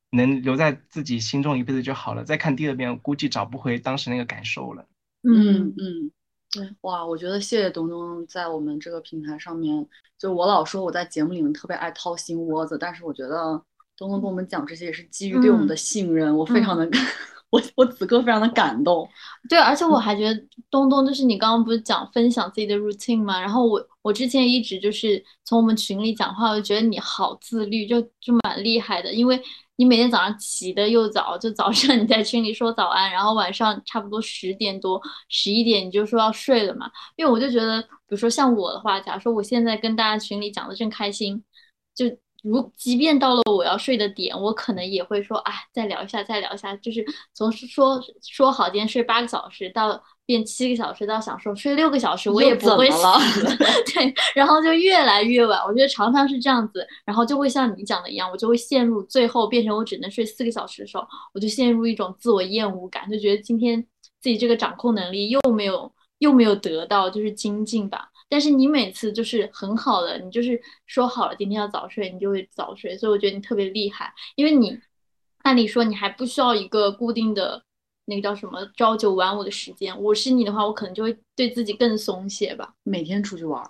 [0.09, 4.87] 能留在自己心中一辈子就好了，再看第二遍估计找不回当时那个感受了。
[5.23, 6.13] 嗯嗯。
[6.51, 9.87] 对，哇，我觉得谢谢东东在我们这个平台上面，
[10.19, 13.63] 就我老说我在节目里面特别爱掏心窝子，但是我觉得
[13.97, 17.03] 东东跟我们讲这些也是基于对我们的信任，我非常的感，
[17.51, 19.07] 我我此刻非常的感动。
[19.49, 23.39] 对，而且我还觉得东东就是你刚刚不是讲分享自己的 routine 吗？
[23.39, 29.39] 然后我我之前一直就是从我们群里讲话，我就觉得你好自律，就就蛮厉害的，因为。
[29.79, 36.91] 你每天早上起的又早，就早上你在群里说早安，然后晚上差不多十点多、十一点你就说要睡了嘛。
[37.17, 41.45] 因为我就觉得，比如说像我的话，假如说我现在跟大家群里讲的正开心，
[41.95, 42.07] 就
[42.43, 50.03] 如即便到了我要睡的点，我可能也会说，哎，再聊一下，再聊一下，就是从说说好今天睡八个小时到。
[50.29, 52.99] 变七个小时到享受睡六个小时，我也不会死。
[53.95, 55.59] 对，然后就越来越晚。
[55.61, 63.83] 我觉得常常是这样子，然后就会像你讲的一样，我就会陷入最后变成我只能睡四个小时的时候，我就陷入一种自我厌恶感，就觉得今天
[64.21, 68.11] 自己这个掌控能力又没有又没有得到就是精进吧。
[68.29, 74.79] 但是你每次就是很好的，你就是说好了今天要早睡，你就会早睡，所以我觉得你特别厉害，因为你
[75.45, 77.63] 按理说你还不需要一个固定的。
[78.11, 82.73] 那个叫什么朝九晚五的时间，我是你的话，我可能就会对自己更松懈吧。
[82.83, 83.63] 每天出去玩，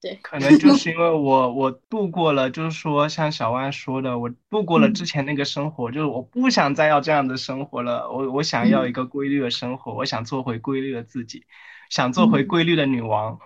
[0.00, 8.10] 对，可能就 是因为我我度过了，就是说像小万说的，我度过了之前那个生活，就是我不想再要这样的生活了。
[8.10, 11.44] 我我想要一个规律的生活，我想做回规律的自己，
[11.90, 13.38] 想做回规律的女王。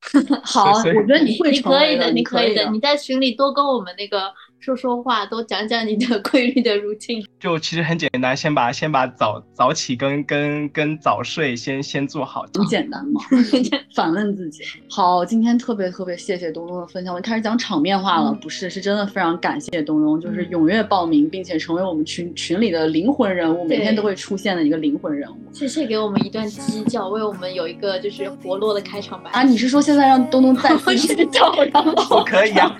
[0.44, 7.24] 好，我觉得你会你可以的，你可以的，你在群里多跟我们那个说说话，多讲讲你的规律的 routine。
[7.38, 12.44] 就其实很简单，先把先把早早起跟跟跟早睡先先做好。
[12.52, 13.20] 很简单嘛，
[13.94, 14.62] 反问自己。
[14.90, 17.14] 好，今天特别特别谢谢东东的分享。
[17.14, 25.36] 我开始讲场面话了，不是，是真的非常感谢东东，就是踊跃报名，并且成为我们群群里的灵魂人物，每天都会出现的一个灵魂人物。
[25.52, 29.42] 谢谢给我们一段鸡叫，为我们有一个就是活络的开场白啊！
[29.44, 32.76] 你是说现在让东东再次鸡叫，然后 可以啊？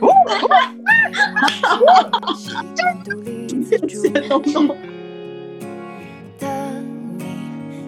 [3.65, 4.77] 谢谢东东。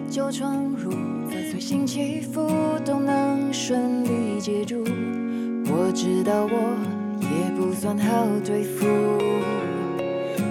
[0.09, 0.91] 就闯入，
[1.29, 2.51] 在随心起伏
[2.83, 4.83] 都能顺利接住。
[5.67, 6.75] 我知道我
[7.21, 8.85] 也不算好对付，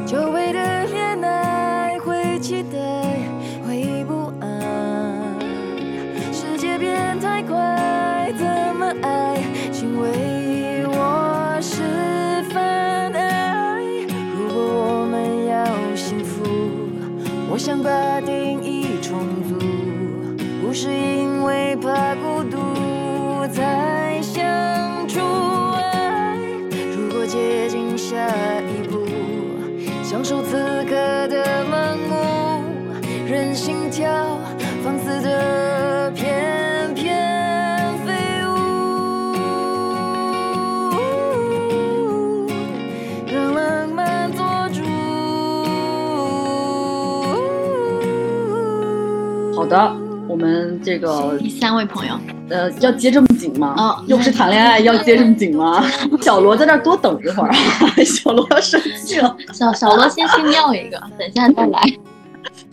[0.06, 2.78] 久违的恋爱会期待，
[3.66, 5.38] 会不安。
[6.32, 9.29] 世界变太快，怎么爱？
[17.60, 18.69] 想把定义。
[49.70, 49.96] 的。
[50.28, 52.14] 我们这个第三位朋友，
[52.50, 53.74] 呃，要接这么紧吗？
[53.76, 55.84] 哦，又不是谈恋爱，要接这么紧吗？
[56.22, 57.52] 小罗在这多等一会儿，
[58.04, 59.36] 小罗要生气了。
[59.52, 61.80] 小小罗先去尿一个， 等一下再来。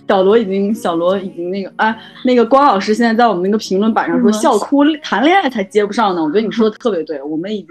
[0.07, 6.23] 小罗已经，小罗已经那个啊，那个光老师现在在我们那个评论板上说笑哭，谈恋爱才接不上呢。
[6.23, 7.69] 我觉得你说的特别对，我们已经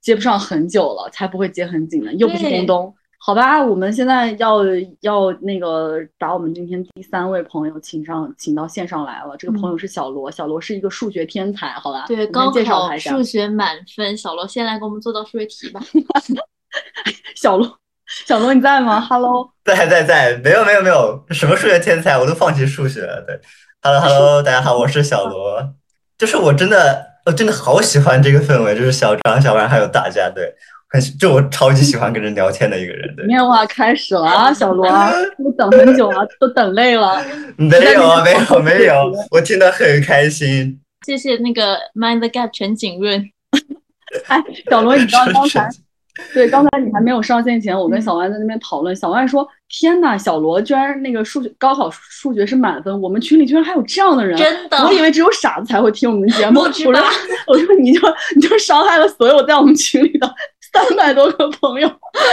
[0.00, 2.12] 接不上很久了，才不会接很紧呢。
[2.14, 2.94] 又不是东东。
[3.24, 4.64] 好吧，我们现在要
[5.02, 9.36] 要那个把我们今天第三位朋友请上，请到线上来了。
[9.38, 12.04] 这个朋友是小罗，小罗是一个数学天才，好吧？
[12.08, 14.16] 对，高考数学满分。
[14.16, 15.80] 小罗，先来给我们做道数学题吧。
[17.40, 17.78] 小罗，
[18.26, 23.22] 小罗你在吗？Hello， 在在在，没有没有没有，什么数学天才，我都放弃数学了。
[23.24, 23.40] 对
[23.82, 25.74] ，Hello Hello， 大家好，我是小罗。
[26.18, 30.52] 就是我真的，我真的好喜欢这个氛围，就是小张、小万还有大家，对。
[31.18, 33.26] 就我超级喜欢跟人聊天的一个人，对。
[33.26, 34.86] 面话开始了啊，小罗，
[35.38, 37.24] 我等很久了，都等累了。
[37.56, 40.80] 没有啊， 没有没有，我听得很开心。
[41.06, 43.24] 谢谢那个 Mind the Gap 陈景润。
[44.28, 45.68] 哎，小罗，你知道刚才？
[46.34, 48.94] 对，刚才你还没有上线前，我跟小万在那边讨论。
[48.94, 56.60] 小万说：“天呐，小罗居然那个数学高考数学是满分，我们群里居然还有这样的人，真的，我以为只有傻子才会听我们的节目。
[56.60, 56.92] 我说，
[57.46, 58.00] 我说你就
[58.36, 60.30] 你就伤害了所有在我们群里的。”
[60.72, 61.88] 三百多个朋友，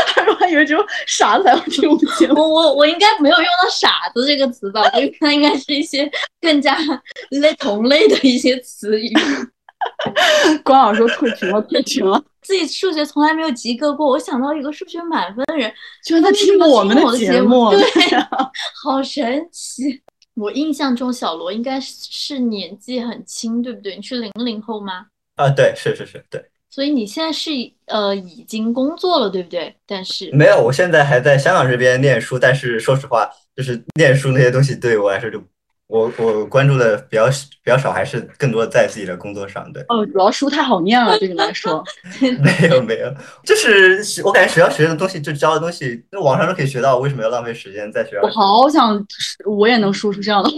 [0.07, 2.35] 他 说还以为只有傻子才会听我们节目。
[2.41, 4.81] 我我我应该没有用到“傻子”这个词吧？
[4.93, 6.77] 我它应该是一些更加
[7.31, 9.13] 类同类的一些词语。
[10.63, 12.21] 关老师说退群了，退群了。
[12.41, 15.71] 自己数学从来没有及格过，我想到一个数学满分的人，
[16.05, 17.81] 居然在听我们的节目，对，
[18.83, 20.01] 好神奇。
[20.35, 23.97] 我印象中小罗应该是年纪很轻，对不对？
[23.97, 25.05] 你是零零后吗？
[25.35, 26.48] 啊，对，是是是，对。
[26.69, 27.49] 所以你现在是
[27.87, 29.75] 呃已经工作了，对不对？
[29.87, 32.37] 但是没有，我现在还在香港这边念书。
[32.37, 35.41] 但是说实话，就是念书那些东西对我来说，就
[35.89, 37.25] 我我关注的比较
[37.63, 39.67] 比较少，还是更多在自己的工作上。
[39.73, 41.83] 对，哦，主要书太好念了，对你来说。
[42.21, 43.11] 没有没有，
[43.43, 48.21] 就是我感觉学校学的东西，就教的东西，那网上都可以学到，为什么要浪费时间在学校？
[48.21, 49.03] 我好想，
[49.45, 50.49] 我也能说出这样的。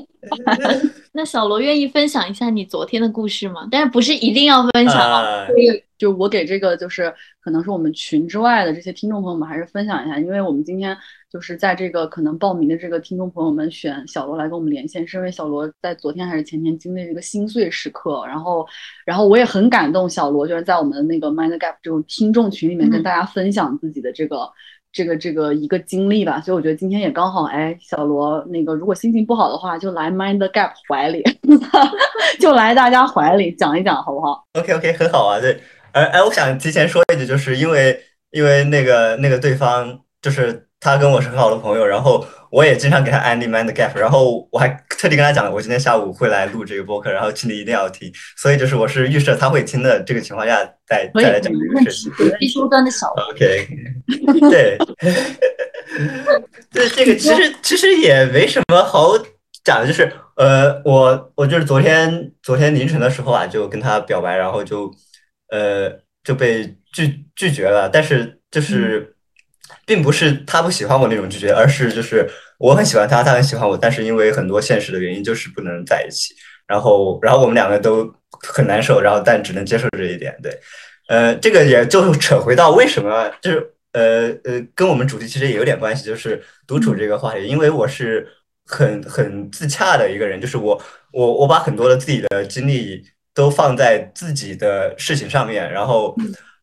[1.13, 3.65] 那小罗愿意分享一下你昨天的故事吗？
[3.71, 5.47] 但是不是一定要分享啊？
[5.97, 10.97] 就我给这个，就是可能是我们群之外的这些听众朋友们，还是分享一下，因为我们今天
[11.31, 18.67] 就是在这个可能报名的这个听众朋友们选小罗来跟我们连线，是因为小罗在昨天还是前天经历了一个心碎时刻，然后，
[19.05, 24.49] 然后我也很感动，小罗就是在我们的那个 Mind Gap 这种听众群里面跟大家分享自己的这个。
[24.93, 31.23] 这个这个一个经历吧，所以我觉得今天也刚好，哎，小罗那个如果心情不好的话，就来 Mind Gap 怀里，
[32.41, 35.61] 就来大家怀里讲一讲，好不好？OK OK，很好啊，对，
[35.93, 37.97] 哎哎，我想提前说一句，就是因为
[38.31, 42.25] 因为那个那个对方就是他跟我是很好的朋友，然后。
[42.51, 44.67] 我也经常给他安利 Mind Gap，然后我还
[44.99, 48.11] 特地跟他讲了，我今天下午会来录这个播客，然后请你一定要听。
[48.35, 52.11] 所以就是我是预设他会听的这个情况下，再再来讲这个事情。
[52.37, 53.69] 必修端的小 OK，
[54.51, 54.77] 对，
[56.73, 59.13] 对，这个其实其实也没什么好
[59.63, 64.93] 讲的，就是呃，我我就是昨天昨天凌晨的时候啊，就跟他表白，然后就
[65.51, 65.89] 呃
[66.21, 69.15] 就被拒拒绝了，但是就是。
[69.85, 76.33] 并不是他不喜欢我那种拒绝，而是就是我很喜欢他，他很喜欢我，但是因为很多现实的原因，就是不能在一起。
[76.67, 80.33] 然后，然后我们两个都很难受，然后但只能接受这一点。
[80.41, 80.57] 对，
[81.07, 87.45] 呃，这个也就扯回到为什么，就是呃呃，跟我们主题其实也有点关系，就是独处这个话题。
[87.45, 88.25] 因为我是
[88.65, 93.03] 很很自洽的一个人，就是我我我把很多的自己的精力
[93.33, 96.15] 都放在自己的事情上面，然后。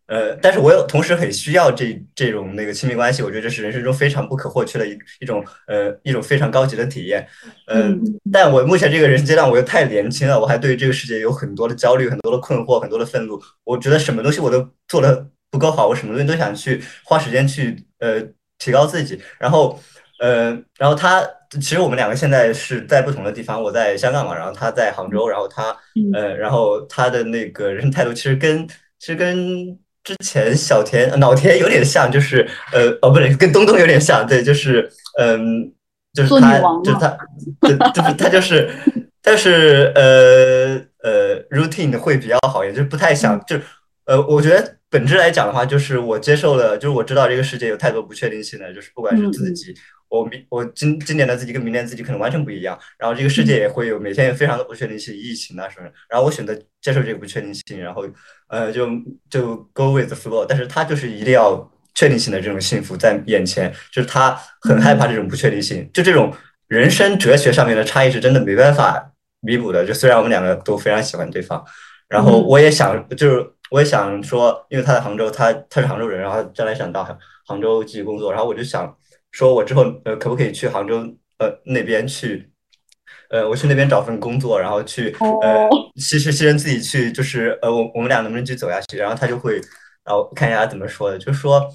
[0.09, 7.29] 呃，但是我有同时很需要这这种那个亲密关系，我觉得这是人生中非常不可或缺的一一种呃一种非常高级的体验。
[7.67, 7.93] 呃，
[8.33, 13.39] 但我目前这个人生阶段我又太年轻了，我还对这个世界有很多的焦虑、很多的困惑、很多的愤怒。
[13.65, 18.19] 我觉得什么东西我都做的不够好，我什么东西都想去花时间去呃
[18.59, 19.21] 提高自己。
[19.39, 19.79] 然后
[20.21, 25.77] 呃，然后他其实我们两个现在是在不同的地方，我在香港嘛，然后他在杭州，然后他
[26.15, 28.67] 呃，然后他的那个人生态度其实跟
[28.99, 29.79] 其实跟。
[30.09, 35.71] 之前小田老田有点像，就是呃哦不对，跟东东有点像，对，就是嗯，
[36.15, 37.19] 就是他，就是他，
[37.61, 38.71] 就是他就是
[39.21, 43.59] 但是呃呃 routine 会比较好一点，就是不太想，就
[44.07, 49.75] 呃我觉得本质来讲的话，就是我接受了，就是我知道这个世界有太多不确定性了，就是不管是自己。
[50.11, 58.07] 我明我今今年的自己跟明年自己可能完全不一样，然后这个世界也会有每天有非常的不确定性，疫情啊什么，然后我选择接受这个不确定性，然后
[58.49, 58.89] 呃就
[59.31, 66.33] 就 go with the flow，但是他就是一定要确定性的这种幸福在眼前，就是他很害怕这种不确定性，就这种
[66.67, 69.87] 人生哲学上面的差异是真的没办法弥补的。
[69.87, 71.65] 就虽然我们两个都非常喜欢对方，
[72.09, 78.95] 然后我也想就是我也想说，因为他在杭州，他他是杭州人，然后将来想到杭州继续工作，然后我就想。
[79.31, 82.51] 说我之后呃可不可以去杭州呃那边去，
[83.31, 88.97] 呃我去那边找份工作，然后去呃牺牲牺牲自己去就是呃我我们俩能不能继续走下去？
[88.97, 89.57] 然后他就会
[90.05, 91.69] 然后看一下怎么说的，就是说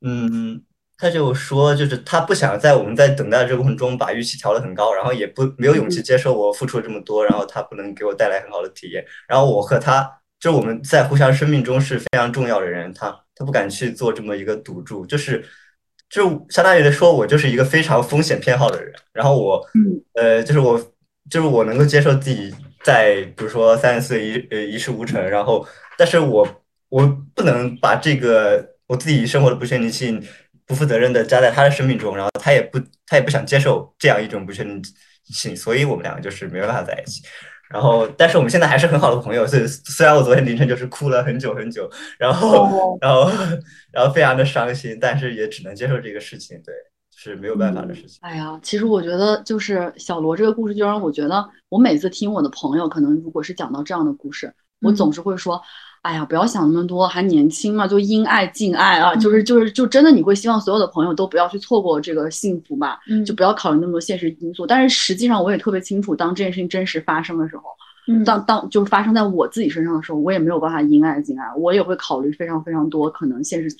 [0.00, 0.62] 嗯
[0.98, 9.04] 他就说就是他不想在我们在等待的这个过程中把预期调得很高，然后也不没有勇气接受我付出了这么多，然后他不能给我带来很好的体验。
[9.28, 10.08] 然后我和他
[10.38, 15.44] 就是我们在互相生命中是非常重要的人，他他不敢去做这么一个赌注，就是。
[16.12, 18.92] 就相当于说，我就是一个非常风险偏好的人。
[19.14, 19.66] 然后我，
[20.12, 20.78] 呃，就是我，
[21.30, 22.54] 就是我能够接受自己
[22.84, 25.18] 在，比如说三十岁一呃一事无成。
[25.26, 26.46] 然后，但是我
[26.90, 30.22] 我不能把这个我自己生活的不确定性、
[30.66, 32.14] 不负责任的加在他的生命中。
[32.14, 34.82] 然后他也不他也不想接受这样一种不确定
[35.24, 37.22] 性，所以我们两个就是没办法在一起。
[37.72, 39.46] 然后，但是我们现在还是很好的朋友。
[39.46, 43.30] 所以，虽然我昨天凌晨就是哭了很久很久，然后， 然后，
[43.90, 46.74] 然后非常的伤心，但是也只能接受这个事情，对，
[47.16, 48.18] 是没有办法的事情。
[48.20, 55.62] 哎呀，其实我觉得就是小罗这个故事，就让我觉得，我每次听我的朋友，可能如果是讲到这样的故事，我总是会说。
[56.02, 64.66] 哎呀，不要想那么多，还年轻嘛，就因爱尽爱啊，就是就是就真的你会希望所有的朋友都不要去错过这个幸福吧，就不要考虑那么多现实因素。
[64.66, 67.62] 但是实际上我也特别清楚，当这件事情真实发生的时候，
[68.24, 73.78] 当当就是发生在我自己身上的时候，我也没有办法因爱尽爱，我也会考虑非常非常多可能现实层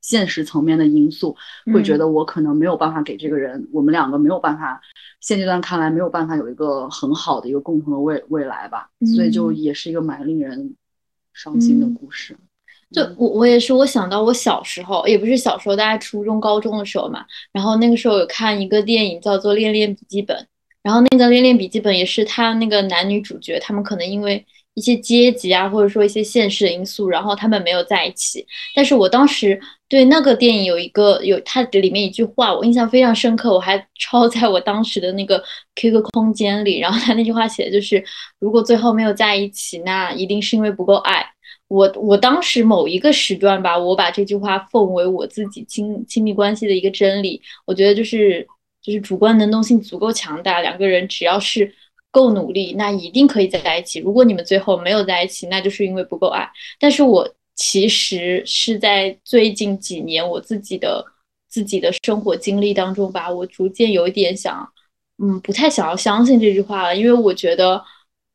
[0.00, 1.36] 现实层面的因素，
[1.72, 4.80] 会觉得我可能没有办法给这个人，我们两个没有办法，
[5.20, 10.76] 现阶段看来没有办法有一个很好的一个共同的未未来吧，所以就也是一个蛮令人。
[11.34, 12.34] 伤心的故事，
[12.92, 17.24] 就我我也是，我想到我小时候，也不是小时候，大概初中高中的时候嘛。
[17.52, 20.36] 然后那个时候有看一个电影叫做《恋恋笔记本》，
[20.82, 28.46] 然后那个《恋恋笔记本》也是他那个男女主角，他们可能因为一些阶级啊，或者说一些现实的因素，然后他们没有在一起。
[28.74, 29.60] 但是我当时
[29.94, 35.40] 对那个电影有一个有它里面一句话，我印象非常深刻，我还抄在我当时的那个
[35.76, 36.80] QQ 空间里。
[36.80, 38.02] 然后他那句话写的就是：
[38.40, 41.24] 如果最后没有在一起，那一定是因为不够爱。
[41.68, 47.40] 我我当时某一个时段吧，我把这句话奉为我自己亲亲密关系的一个真理。
[47.64, 48.44] 我觉得就是
[48.82, 51.72] 就是主观能动性足够强大，两个人只要是
[52.10, 54.00] 够努力，那一定可以在一起。
[54.00, 56.50] 如果你们最后没有在一起，那就是因为不够爱。
[56.80, 61.04] 但是我其实是在最近几年我自己的
[61.48, 64.68] 自己的生活经历当中吧，我逐渐有一点想，
[65.22, 67.82] 嗯，不太想要相信这句话了，因为我觉得，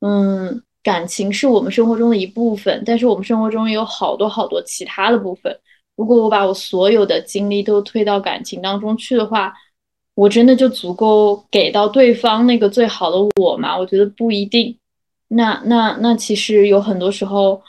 [0.01, 0.61] 嗯。
[0.81, 5.53] 感情是我们生活中的一部分，但是我们生活中有好多好多其他的部分。
[5.97, 9.53] 如果我把我所有的精力都推到感情当中去的话，
[10.15, 13.77] 我真的就足够给到对方那个最好的我吗？
[13.77, 14.75] 我觉得不一定。
[15.27, 17.61] 那那那其实有很多时候，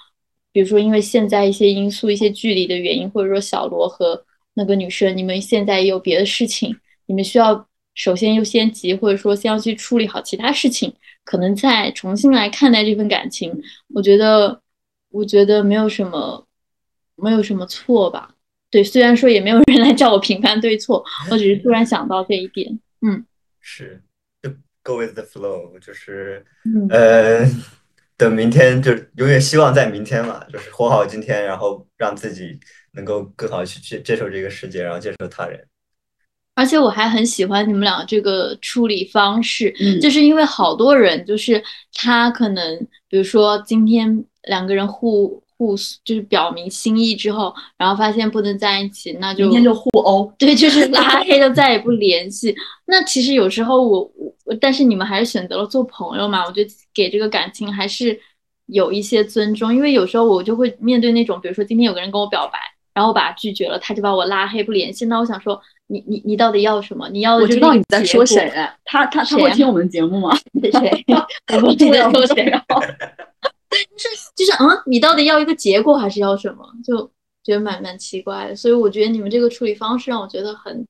[0.53, 4.25] 比如说因为现在一些因素、一些距离的原因，或者说小罗和
[4.55, 6.77] 那个女生，你们现在也有别的事情，
[7.07, 10.93] 你们需要首先优先级，或者说先要去处理好其他事情。
[11.23, 13.63] 可能再重新来看待这份感情，
[13.95, 14.61] 我觉得，
[15.11, 16.45] 我觉得没有什么，
[17.15, 18.35] 没有什么错吧。
[18.71, 22.81] 对，虽然说也没有人来叫我评判对错，我只是突然想到这一点。
[23.03, 23.25] 嗯，
[23.61, 24.03] 是，
[24.43, 24.51] 就
[24.83, 27.47] go with the flow，就是嗯呃，
[28.21, 32.61] 等明天就是永远希望在明天嘛，就是活好今天，然后让自己
[32.93, 35.59] 能够更好地去接接受这个世界，然后接受他人。
[36.55, 41.65] 而且我还很喜欢你们俩这个处理方式，嗯就是因为好多人就是
[41.95, 50.33] 他可能，比如说今天两个人互互就是表明心意之后，然后发现不能在一起，那就明天就互殴。
[50.39, 52.55] 对，就是 拉黑，就再也不联系。
[52.87, 54.11] 那其实有时候我
[54.47, 58.19] 我，但是你们还是选择了做朋友嘛，我觉得给这个感情还是
[58.65, 62.59] 有一些尊重，因为有时候我就会面对那种，比如说今天有个人跟我表白，
[62.95, 67.07] 然后我把他拒绝了，他就把我拉黑不联系，那我想说，你你你到底要什么？
[67.11, 68.51] 你要的我知道你在说谁，
[68.87, 70.35] 他他他会听我们节目吗？
[70.63, 71.05] 是 谁？
[71.55, 72.51] 我不知道说谁。
[74.37, 76.65] 就是嗯，你到底要一个结果还是要什么？
[76.85, 77.11] 就
[77.45, 78.57] 觉得蛮蛮奇怪的。
[78.57, 80.87] 所以我觉得你们这个处理方式让我觉得很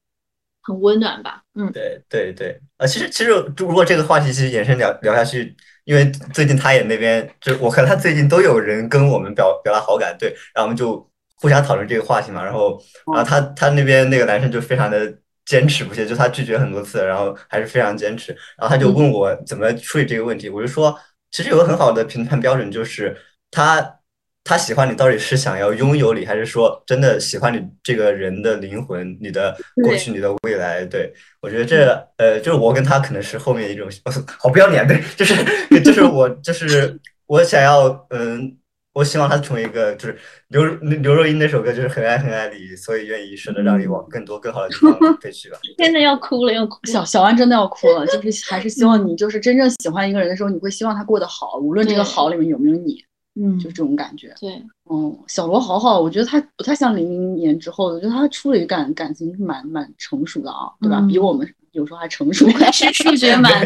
[0.62, 1.43] 很温暖吧。
[1.55, 5.55] 嗯，对对对，啊，其实其实如果这个话题其实延伸聊聊下去，
[5.85, 11.07] 因为最近他也那边，就我和他最近都有人跟我们表表达好感，对，然后我们就
[11.37, 12.81] 互相讨论这个话题嘛，然后
[13.14, 15.12] 然后他他那边那个男生就非常的
[15.45, 20.97] 坚持不懈，就他拒绝很多次，然后还是非常坚持，然后他就问我怎么处理这个问题，我就说，
[21.31, 23.16] 其实有个很好的评判标准就是
[23.51, 23.97] 他。
[24.43, 29.55] 他喜欢你到底是想要拥有你，还是说真的喜欢你这个人的灵魂、你的
[29.85, 30.83] 过去、你的未来？
[30.87, 31.12] 对
[31.43, 33.87] 我觉得这呃，就是我跟他可能是后面一种，
[34.41, 35.35] 好不要脸，对，就是
[35.85, 38.57] 就是我就是我想要嗯，
[38.93, 40.18] 我希望他成为一个就是
[40.49, 45.57] 刘刘若英那首歌就是很爱很爱你，所以愿意舍得让你往更多更好的地方飞去吧。
[45.78, 46.78] 真的要哭了，要哭。
[46.84, 53.01] 小小安真的要哭了，就是还是希望你就是真正喜欢一个人的时候，你会希望他过得好，无论这个好里面有没有你，
[53.41, 54.34] 嗯，就这种感觉。
[54.41, 54.61] 对，
[54.91, 60.99] 嗯，小罗好好，我觉得他不太像零零年之后的，我觉得他处理感感情是蛮蛮成熟的啊，对吧？
[61.01, 62.49] 嗯比我们有时候还成熟。
[62.72, 63.64] 是数学蛮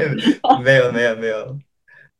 [0.63, 1.57] 没有没有没有。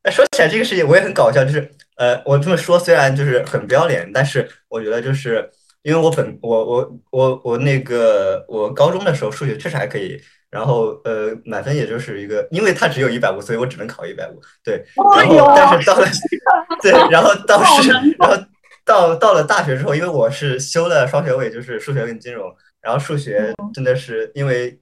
[0.01, 5.49] 哎，说起来这个事情我也很搞笑，就是呃，我这么说虽然就是很不要脸，但是我觉得就是
[5.83, 10.19] 因为我本我我我我那个我高中的时候数学确实还可以，
[10.49, 14.41] 然后呃满分也就是一个，因为它只有一百五，所以我只能考一百五。
[14.63, 14.83] 对，
[15.17, 16.07] 然后但是到了
[16.81, 18.35] 对，然后到是然后
[18.83, 24.79] 到到了大学之后，因为我是修了双学位，就是数学跟金融，然后数学真的是因为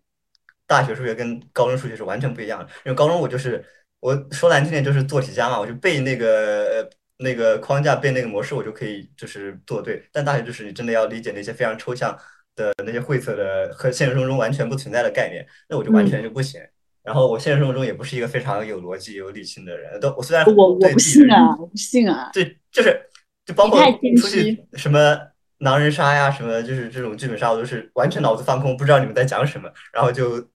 [0.66, 3.64] 大学数学跟高中数学是完全不一样的，因为高中我就是
[4.00, 12.18] 我说难听点就是做题家嘛，我就背那个呃那个框架变那个模式，我就可以就是做对，但大学就是你真的要理解那些非常抽象
[12.56, 16.62] 的那些晦涩的和现实生活中完全不存在的概念，那我就完全就不行。
[17.04, 22.30] 然后我现实生活中也不是一个非常有逻辑、有理性的人，都我虽然我我不信啊，我不信啊。
[22.34, 22.98] 对，就是
[23.46, 23.80] 就包括
[24.18, 25.20] 出去什么
[25.58, 30.50] 狼人杀呀，什么就是这种剧本杀，我都是完全脑子放空，不知道你们在讲什么，然后就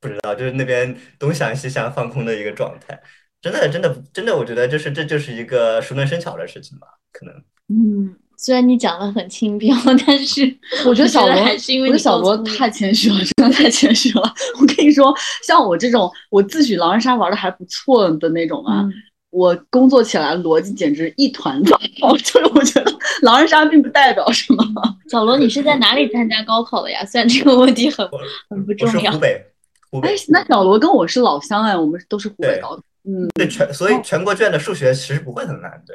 [0.00, 3.00] 不知道，就是那边东想西想放空的一个状态。
[3.44, 7.34] 真的，真的，真的，我觉得就是这就是一个熟能生巧的事情吧，可能。
[7.68, 9.76] 嗯，虽然你讲的很轻飘，
[10.06, 14.22] 但是我觉得小罗，还是因为我觉得小罗太谦虚了，真的太谦虚了。
[14.58, 15.14] 我跟你说，
[15.46, 18.92] 像我这种我自诩狼人杀玩的还不错的那种啊，嗯
[19.28, 21.78] 我工作起来逻辑简直一团糟。
[22.24, 22.90] 就是我觉得
[23.22, 24.64] 狼人杀并不代表什么。
[25.10, 27.04] 小罗，你是在哪里参加高考的呀？
[27.04, 28.08] 虽然这个问题很
[28.48, 29.20] 很不我重要是湖。
[29.20, 29.44] 北，
[29.90, 32.82] 湖哎，那小罗跟我是老乡哎，我们都是湖北对高的。
[33.06, 35.94] 嗯，对全，所以全国卷的数学其实不会很难，对。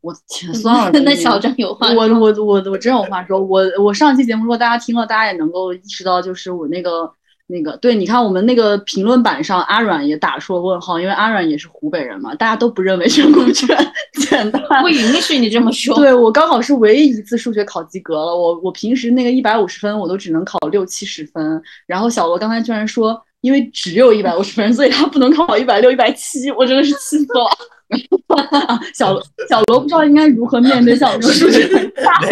[0.00, 1.00] 我天，算了。
[1.00, 7.10] 那小张有话我说我我我真有话说，我我上期节目如果大家听了，大家也能够意识到，就是我那个
[7.48, 13.68] 那个，对，你看我们那个评论板上，阿软也打出了问号，因为阿软也是湖北人嘛，大家都不认为全国卷
[14.28, 14.62] 简单。
[14.80, 15.96] 不允许你这么说。
[15.96, 27.44] 对我高考是唯一一次数学考及格了，我我平时那个一百五十分我都只能考六七十分，然后小罗刚才居然说，因为只有一百五十分，所以他不能考一百六、一百七，我真的是气死了。
[27.46, 32.26] 啊 小罗小罗不知道应该如何面对像我这种数学很差的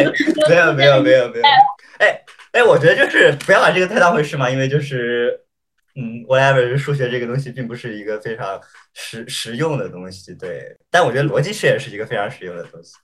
[0.49, 1.45] 没有没有没有没有，
[1.99, 5.39] 哎哎，我觉得就是不要把这个太当回事嘛，因为就是
[5.95, 8.61] 嗯，whatever，数学这个东西并不是一个非常
[8.95, 12.95] 实实用的东西，对，但我觉得逻辑学也是一个非常实用的东西。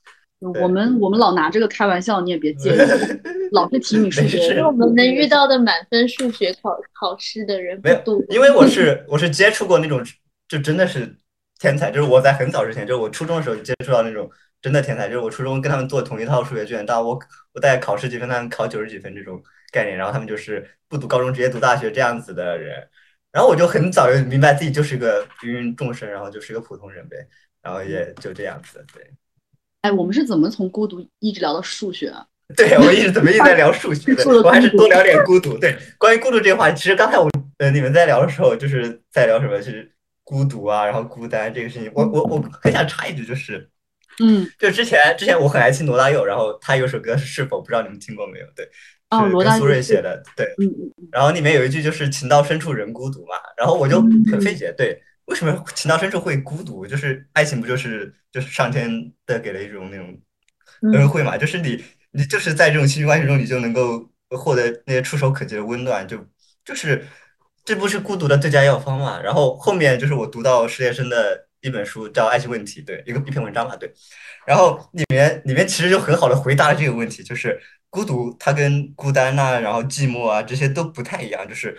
[0.40, 2.78] 我们我们老拿这个开玩笑，你也别介意，
[3.52, 4.62] 老是提你数学因为。
[4.62, 10.02] 我们能遇到的满分数学考考试的人不没有多，因为我是我是接触过那种
[10.48, 11.14] 就真的是
[11.58, 14.30] 天才，就是我在很早之前，就是我初中的时候就接触到那种
[14.62, 17.18] 真的天才，就是我初中跟他们做同一套数学卷，但我
[17.52, 22.88] 我大概考十几分，他们考九十几分这种概念，然后他们就是不读高中直接读大学这样子的人，
[23.30, 27.16] 然后我就很早就明白自己就是个芸芸众生，然后就是一个普通人呗，
[27.62, 29.04] 然后也就这样子，对。
[29.82, 32.26] 哎，我们是怎么从孤独一直聊到数学啊？
[32.56, 35.56] 对我一直怎么一直在聊数学的， 我还是多聊点孤独。
[35.56, 39.90] 对，关于孤独这个话题，其实刚才我呃你们在聊的时候，就是在聊什么，就是
[40.24, 41.90] 孤独啊，然后孤单这个事情。
[41.94, 43.70] 我我我很想插一句，就是，
[44.20, 48.46] 嗯，就之前之前我很爱听罗大佑，然后他有首歌是是否不知道你们听过没有？
[48.56, 48.68] 对，
[49.10, 51.08] 哦，罗大佑苏芮写的，对，嗯嗯嗯。
[51.12, 55.00] 然后里面有一句就是“情到深处人孤独”嘛，然后我就很费解，对，
[55.30, 56.86] 为什么情到深处会孤独？
[56.86, 58.90] 就是爱情不就是就是上天
[59.24, 60.20] 的给了一种那种
[60.92, 61.38] 恩惠嘛？
[61.38, 61.82] 就是你。
[62.12, 66.18] 你就是在这种亲密关系中，你就能够获得那些触手可及的温暖，就
[66.64, 67.06] 就是
[67.64, 69.22] 这不是孤独的最佳药方嘛？
[69.22, 73.94] 然后后面就是我读到史铁生的一本书，叫《爱情问题》，对，一个一篇文章嘛，对。
[74.44, 81.76] 然后里面里面其实就很好的回答了这个问题，就是孤独它跟孤单呐，然后寂寞啊这些都不太一样，就是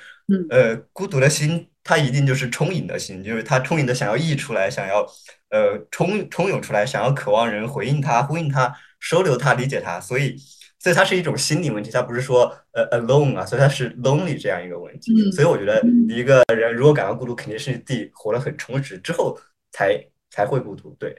[0.49, 5.05] 呃，孤独的心它一定就是充盈的心，就是它充盈的想要溢出来，想要
[5.49, 8.75] 呃充充涌出来，想要渴望人回应它，呼应它。
[9.03, 10.37] 收留他，理解他，所以，
[10.77, 15.31] 所以它是一种心理问题，它不是说呃 alone 啊，所以它是 lonely 这样一个问题。
[15.31, 19.35] 所以我觉得一个人如果感到孤独，肯定是自己活得很充实之后
[19.71, 19.99] 才
[20.29, 20.95] 才会孤独。
[20.99, 21.17] 对，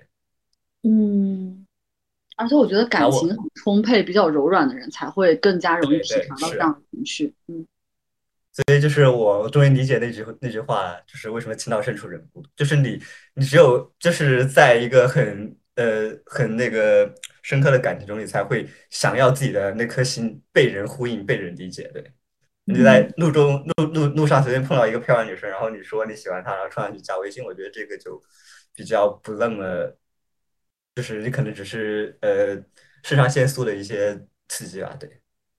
[0.85, 1.62] 嗯，
[2.43, 7.35] 而且我觉得感情很充沛、比较柔软的人才会更加容易体察到这样的情绪。
[7.49, 7.67] 嗯，
[8.53, 13.01] 所以就是我终于理解那句那句话，就是为什么情到深处人孤独，就是你
[13.35, 17.13] 你只有就是在一个很呃很那个。
[17.45, 21.91] 深刻的感情中，你才会想要自己的那颗心被人呼应、被人理解。
[21.93, 22.13] 对，
[22.67, 28.23] 你在路中路路路上随便碰到一个漂亮女生，然后你说你喜欢她，然后冲上去加微信，我觉得这个就
[28.73, 29.93] 比较不那么，
[30.95, 32.55] 就是你可能只是呃
[33.03, 34.19] 肾上腺素的一些
[34.49, 34.97] 刺激吧。
[34.99, 35.09] 对，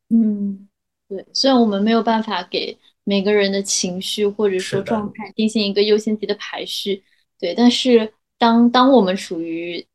[0.09, 0.67] 嗯，
[1.07, 1.25] 对。
[1.33, 7.03] 虽然我们没有办法给每个人的情绪或者说状态进行一个优先级的排序，
[7.39, 9.85] 对，但是当当我们属于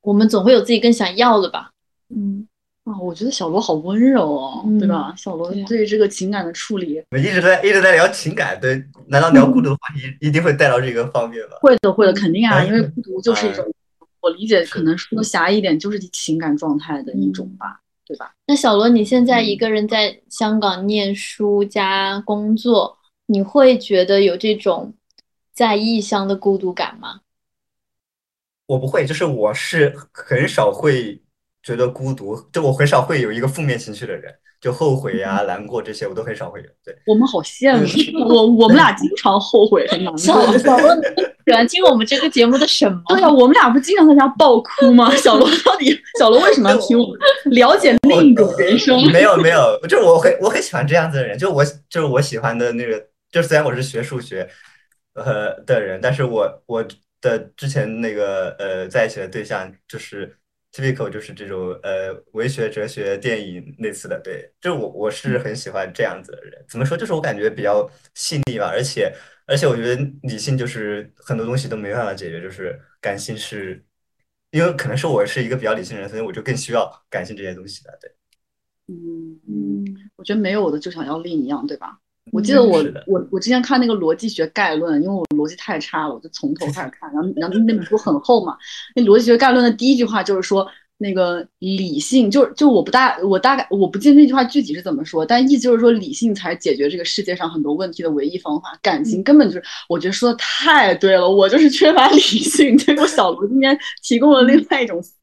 [0.00, 1.70] 我们总会有自己更想要的吧，
[2.14, 2.46] 嗯
[2.84, 5.14] 啊，我觉得小罗好温柔哦，对吧？
[5.16, 8.84] 小罗对这个情感的处理，我们一直在一直在聊情感，对？
[9.08, 11.56] 难道聊孤独的话题一定会带到这个方面吗？
[11.62, 13.64] 会的，会的，肯定啊，因为孤独就是一种，
[14.24, 18.34] 我理解可能说狭义一点，就是情感状态的一种吧，对吧？
[18.46, 22.96] 那小罗，你现在一个人在香港念书加工作，
[23.26, 24.94] 你会觉得有这种
[25.52, 27.20] 在异乡的孤独感吗？
[28.64, 31.22] 我不会，就是我是很少会
[31.62, 34.34] 觉得孤独，就我很少会有一个负面情绪的人，
[34.64, 36.66] 就后悔呀、难过这些我都很少会有。
[36.82, 40.16] 对 我们好羡慕， 我我们俩经常后悔和难过。
[40.16, 40.66] 小罗喜
[41.52, 42.98] 欢听我们这个节目的什么？
[43.08, 45.14] 对呀，我们俩不经常在家爆哭吗？
[45.20, 47.18] 小罗到底小罗为什么要听我们？
[47.54, 49.06] 了解另一种人生？
[49.12, 52.98] 没有没有，就是我很我很喜欢这样子的人，就我就是我喜欢的那个，
[53.30, 54.48] 就虽然我是学数学
[55.12, 56.82] 呃的人，但是我我。
[57.20, 60.36] 的之前那个呃在一起的对象就是
[60.74, 66.64] typical 就是这种呃文学哲学电影类似的对，就我我是很喜欢这样子的人。
[66.68, 66.96] 怎么说？
[66.96, 69.14] 就是我感觉比较细腻吧，而且
[69.46, 73.84] 而且我觉得理性就是很多东西都没办法解决，就是感性是，
[74.50, 77.96] 因为可能是我是一个比较理性的人，所以我就更需要感性这些东西的。
[78.00, 78.10] 对，
[78.88, 82.00] 嗯嗯，我觉得没有的就想要另一样，对吧？
[82.32, 87.12] 我记得我我我之前看那个逻辑学概论，因为我逻辑太差了，我就从头开始看。
[87.12, 88.56] 然后然后那本书很厚嘛，
[88.96, 90.66] 那逻辑学概论的第一句话就是说，
[90.98, 102.76] 那个理性就就我不大我大概我不记得那句话具体是怎么说，但意思就是说理性才解决这个世界上很多问题的唯一方法，感情根本就是我觉得说的太对了，我就是缺乏理性。
[102.78, 105.14] 结果小罗今天提供了另外一种思。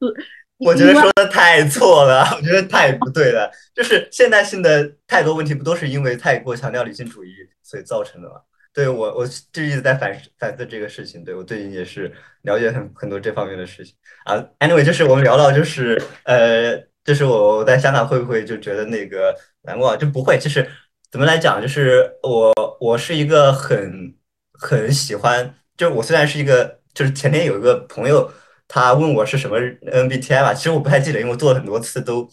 [0.64, 3.50] 我觉得说的太错了， 我觉得太不对了。
[3.74, 7.30] 就是现代性的太多问题，不都是因为太过强调理性主义
[7.62, 8.36] 所以造成的吗？
[8.72, 11.24] 对我，我就一直在反反思这个事情。
[11.24, 12.10] 对我最近也是
[12.42, 13.94] 了解很很多这方面的事情
[14.24, 14.36] 啊。
[14.60, 19.96] Anyway，就是我们聊到就是呃，就是我我在香港会不会就觉得那个难过？
[19.96, 20.38] 就不会。
[20.38, 20.66] 就是
[21.10, 21.60] 怎么来讲？
[21.60, 24.14] 就是我我是一个很
[24.52, 28.30] 很喜欢，就是我虽然是一个，就是前天有一个朋友。
[28.74, 32.26] 他问我是什么 MBTI 吧，其实我不太记得，因为我做了很多次都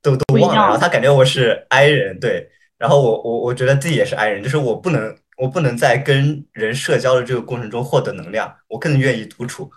[0.00, 0.62] 都都忘了。
[0.62, 9.70] 然后他感觉我是 I 人，对，然后我我我觉得自己也是 I 人，就是我不能我不能在跟人社交的这个过程中获得能量，我更愿意独处。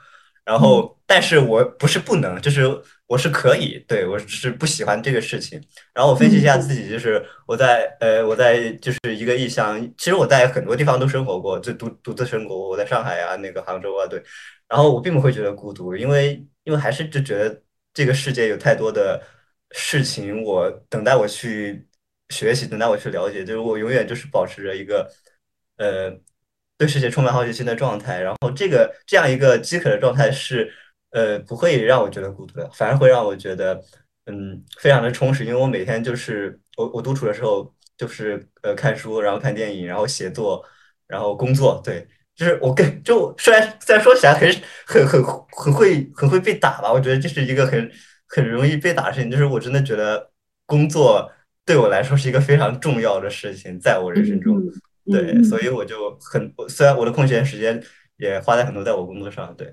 [0.45, 2.63] 然后，但是我不是不能，就是
[3.07, 5.59] 我是可以，对我是不喜欢这个事情。
[5.93, 14.21] 然后我分析一下自己，就是我在呃我在就是一个异乡，其实我在很多地方都生活过，就独独自生活，我在上海啊，那个杭州啊，对。
[14.67, 17.61] 然后我并不会觉得孤独，因为因为还是就觉得
[17.93, 19.21] 这个世界有太多的
[19.71, 21.87] 事情，我等待我去
[22.29, 25.09] 学习，等待我去了解，就是我永远就是保持着一个
[25.77, 26.11] 呃
[26.77, 28.21] 对世界充满好奇心的状态。
[28.21, 30.71] 然后这个这样一个饥渴的状态是
[31.11, 33.81] 呃不会让我觉得孤独的，反而会让我觉得
[34.25, 40.63] 嗯，非常的充实，因为我每天就是我我独处的时候就是呃看书，然后看电影，然后写作，
[41.07, 44.49] 然后工作，对，就是我跟就虽然虽然说起来很
[44.85, 47.91] 很很很会很会被打吧，我觉得这是一个很
[48.27, 50.31] 很容易被打的事情，就是我真的觉得
[50.65, 51.31] 工作
[51.63, 54.59] 对我来说是一个非常重要的事情，在我人生中，
[55.11, 57.81] 对，所以我就很虽然我的空闲时间
[58.17, 59.71] 也花在很多在我工作上，对。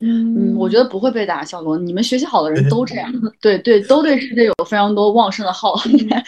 [0.00, 5.74] 嗯，我觉得不会被打，小罗，你们学习好的人都这样， 对对，都对世界有非常多旺盛的好。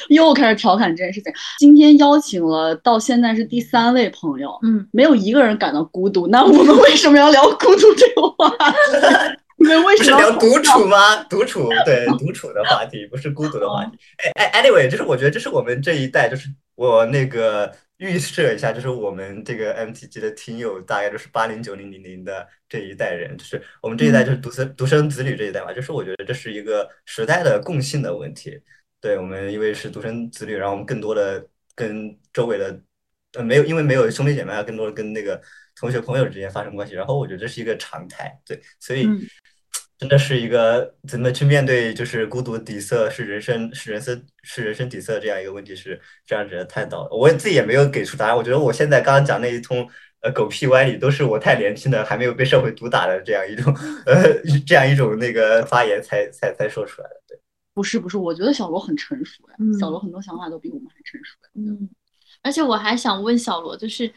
[0.08, 1.30] 又开始调侃这件事情。
[1.58, 6.26] 今天邀请了到现在是第三位朋友，嗯，没有一个人感到孤独。
[6.28, 9.36] 那我们为什么要聊孤独这个话题？
[9.60, 11.22] 你们为什么要聊独处吗？
[11.24, 13.90] 独处，对，独处的话题，不是孤独的话题。
[14.36, 17.70] 哎哎，anyway，就是我觉得这是我们这一代，就是我那个。
[17.99, 28.61] 预设一下，就是我们这个 MTG 的听友大概就是八零九零零零的这一代人，就是我们这一代就是独生独生子女这一代嘛，就是我觉得这是一个时代的共性的问题。
[29.01, 32.80] 对我们因为是独生子女，然后我们更多的跟周围的
[33.34, 35.40] 呃没有，因为没有兄弟姐妹，更多的跟那个
[35.76, 38.40] 同学朋友之间发生关系，然后我觉得这是一个常态。
[38.44, 39.09] 对，所以。
[39.99, 47.09] 真的是一个怎么去面对，就是孤独底色是人生是人生是人生底色这样一个问题，是这样子的探讨。
[47.11, 48.36] 我自己也没有给出答案。
[48.36, 49.84] 我觉得我现在刚刚讲那一通
[50.20, 53.74] 呃狗屁歪理，都是我太年轻了，还没有被社会毒打的这样一种
[54.07, 57.16] 呃这样一种那个发言才才才说出来的。
[57.26, 57.40] 对，
[57.74, 61.36] 不是不是，我觉得小罗很成熟呀，小罗很多想法都比我们还成熟。
[61.55, 61.90] 嗯，
[62.42, 64.09] 而且我还想问小罗，就是。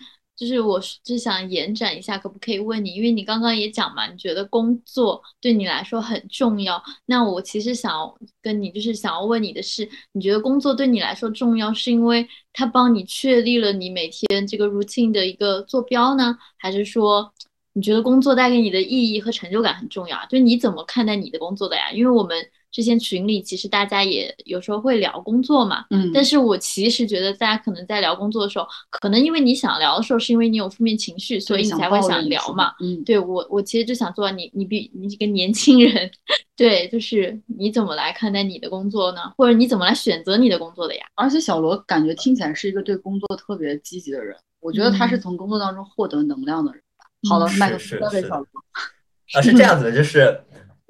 [0.42, 2.96] 就是我就想延展一下，可不可以问你？
[2.96, 6.82] 因为你刚刚也讲嘛，你觉得工作对你来说很重要。
[7.06, 8.12] 那我其实想
[8.42, 17.32] 跟你，就是想要问你的是，你觉得工作对你来说重要，是因为它帮你确立了你每天这个 routine 的一个坐标呢，还是说
[17.74, 20.26] 你觉得工作带给你的意义和成就感很重要？
[20.26, 21.92] 就你怎么看待你的工作的呀？
[21.92, 22.36] 因为我们。
[22.72, 36.10] 之前群里其实大家也有时候会聊工作嘛，嗯，但是我其实觉得大家可能在聊工作的时候，可能因为你想聊的时候，是因为你有负面情绪，所以你才会想聊嘛，嗯，对我我其实就想做你你比你这个年轻人，
[36.56, 39.22] 对，就是你怎么来看待你的工作呢？
[39.38, 41.06] 或者你怎么来选择你的工作的呀？
[41.16, 46.82] 而且小罗感觉听起来是一个对工作特别积极的人，我觉得他是从工作当中获得能量的人。
[47.30, 48.46] 好了，麦克交给小罗。
[49.34, 50.42] 啊，是这样子的，就是。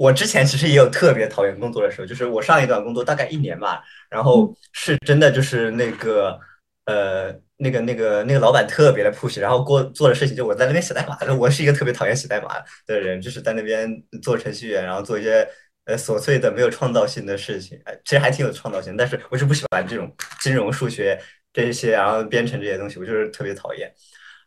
[0.02, 6.40] 我之前其实也有特别讨厌工作的时候，就是我上一段工作大概一年吧，然后是真的就是那个
[6.86, 12.50] 呃那个那个那个老板特别的 push，然后过做的事情就我在那边写代码的，我是一个特别讨厌写代码
[12.88, 13.88] 的人，就是在那边
[14.24, 15.48] 做程序员，然后做一些
[15.86, 21.16] 呃琐碎的没有创造性的事情，哎，其实还挺有创造性，但是我是不喜欢这种金融、数学
[21.54, 23.94] 这些，然后编程这些东西，我就是特别讨厌。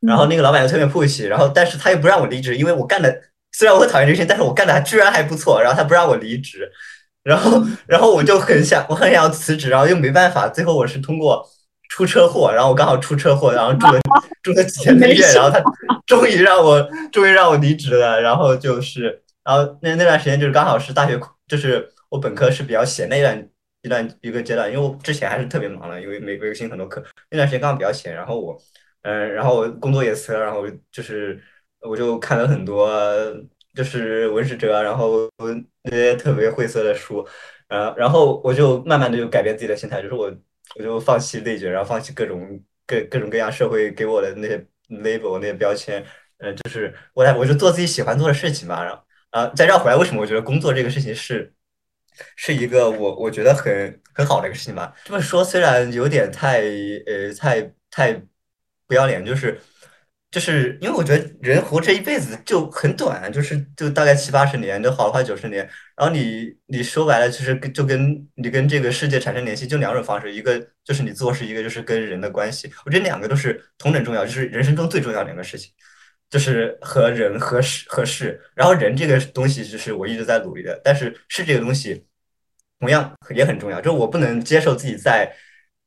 [0.00, 3.22] 然后那个老板又特别 push，然后但是他又不让我离职，因为我干的。
[3.56, 5.62] 虽然我很讨厌这个事情，但是我干的还居然还不错。
[5.62, 6.68] 然后他不让我离职，
[7.22, 10.48] 然后然后我就很想，我很想要辞职，然后又没办法。
[10.48, 11.48] 最后我是通过
[11.88, 14.00] 出车祸，然后我刚好出车祸，然后住了
[14.42, 15.62] 住了几天的院，然后他
[16.04, 16.82] 终于让我
[17.12, 18.20] 终于让我离职了。
[18.20, 23.48] 然后就是，然后那那段时间就是刚好是大学，就是我本科是比较闲那一段
[23.82, 27.00] 一段一个阶段，因为我之前还是特别忙的，因为每个月新很多课。
[27.30, 28.60] 那段时间刚好比较闲，然后我
[29.02, 31.40] 嗯，然后工作也辞了，然后就是。
[31.88, 32.88] 我就看了很多，
[33.74, 35.28] 就是文史哲，然后
[35.82, 37.26] 那些特别晦涩的书，
[37.68, 40.34] 呃，然后我就慢慢的就改变自己的心态，就是我
[40.76, 44.58] 我就放弃内卷，然后放弃各种各各种各样社会给我的那些
[44.88, 46.04] label 那些标签，
[46.38, 51.52] 呃，就是我来我就做自己喜欢做的事情嘛，然后啊再绕回来，为什么我觉得工作这个事情是
[52.36, 54.94] 是一个我我觉得很很好的一个事情吧？
[55.04, 56.62] 这么说虽然有点太
[57.06, 58.22] 呃太太
[58.86, 59.60] 不要脸，就是。
[60.34, 65.64] 就是因为我觉得人活这一辈子就很短，就是就大概七八十年，就好的话九十年。
[65.96, 72.68] 然后你你说白了，其实就跟你跟这个世界产生联系，就两种方式，一个就是你做事，一个就是跟人的关系。
[72.84, 75.70] 我觉得两个都是同等重要，就是人生中最重要两个事情，
[76.28, 78.40] 就是和人和事和事。
[78.56, 82.04] 然后人这个东西就是我一直在努力的，但是事这个东西
[82.80, 85.32] 同样也很重要，就我不能接受自己在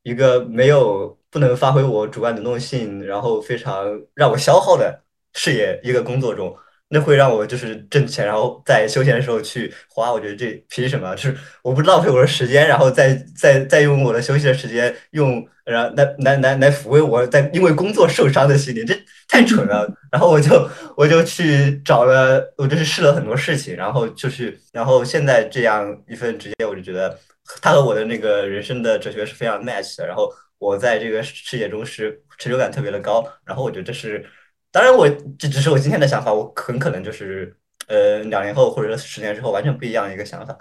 [0.04, 1.16] 一个没有。
[1.30, 5.03] 不能发挥我主观能动性，然后非常让我消耗的
[5.34, 6.55] 事业一个工作中，
[6.89, 10.11] 那会让我就是挣钱，然后在休闲的时候去花。
[10.11, 11.13] 我觉得这凭什么？
[11.15, 18.95] 就是我不浪费我的时间，然后再再再用我的休息的时间用，然后来来来来抚慰我在因为工作受伤的心灵，这
[19.28, 19.86] 太蠢了。
[20.11, 27.19] 然后我就我就去找了，我就是试了很多事情，然后就去，然后现在这样一份职业，我就觉得
[27.61, 30.07] 他和我的那个人生的哲学是非常 match 的。
[30.07, 30.32] 然后。
[30.60, 34.26] 我在这个事业中是成就感特别的高，然后我觉得这是，
[34.72, 37.55] 当然我这只是我今天的想法，我很可能就是
[37.88, 40.58] 呃两年后或者十年之后完全不一样的一个想法，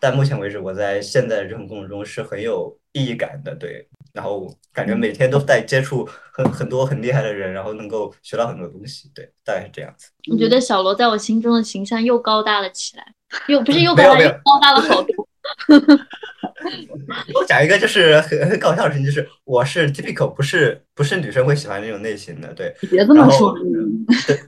[0.00, 3.88] 但目前为止，我在现在的这份工作中是很有意义感的，对。
[4.14, 10.08] 然后感觉每天都在接触很很多很厉害的人，然后能够学到很多东西，对，大概是这样子。
[10.32, 13.04] 我觉得小罗在我心中的形象又高大了起来，
[13.46, 15.27] 又不是又高大，又高大了好多。
[17.34, 22.74] 我讲一个就是很很搞笑的事情，就是我是 typical 不是不是女生会喜欢那种类型的，对。
[22.90, 23.54] 别这么说，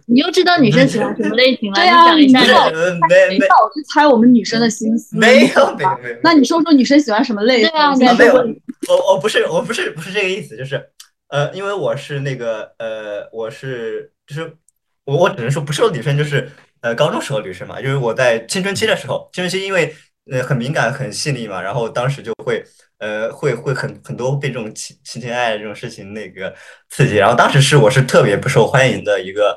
[0.07, 1.77] 你又知道女生喜欢什么类型了？
[1.77, 2.71] 对呀，你讲一下。
[3.09, 5.17] 没没，我去猜我们女生的心思。
[5.17, 6.17] 没有没有没有。
[6.23, 7.71] 那你说说女生喜欢什么类型？
[7.71, 8.35] 对啊，没有。
[8.89, 10.85] 我我不是我不是不是这个意思，就是
[11.29, 14.53] 呃，因为我是那个呃，我是就是
[15.05, 16.51] 我我只能说不是女生，就是
[16.83, 19.95] 呃高中时候女生嘛，因为我在青春期的时候，青春期因为。
[20.31, 22.63] 呃，很敏感，很细腻嘛，然后当时就会，
[22.99, 26.55] 呃，会会很很多被这种情情情爱爱这种事情那个
[26.89, 29.57] 刺激，然后当时是我是特别不受欢迎的一个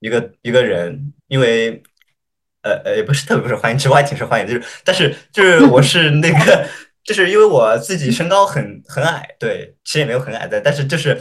[0.00, 1.82] 一个一个人，因为，
[2.62, 6.66] 呃呃，也不是特别不受欢迎，其实我还挺受欢迎，就是，但是就是我是那个，
[7.04, 11.20] 就是因为我自己身高很很矮，对，其实也没有很矮的，但是就是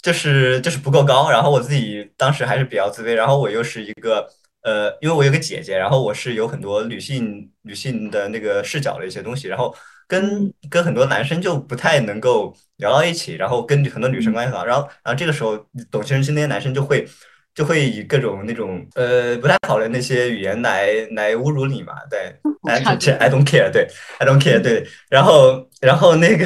[0.00, 4.28] 就是就是不够高，然后我自己当时还是比较自卑，然后我又是一个。
[4.66, 9.72] 呃，因为我有个姐姐，然后我是有很多女性女性的那个视角的一些东西，然后
[10.08, 15.56] 跟跟很多男生就不太能够聊到一起，然后跟很多女生关系好，然后然后这个时候
[15.88, 17.06] 懂青春期那些男生就会
[17.54, 22.34] 就会以各种那种呃不太好的那些语言来来侮辱你嘛，对
[22.68, 23.86] ，I don't I don't care，对
[24.18, 26.44] ，I don't care，对，然后然后那个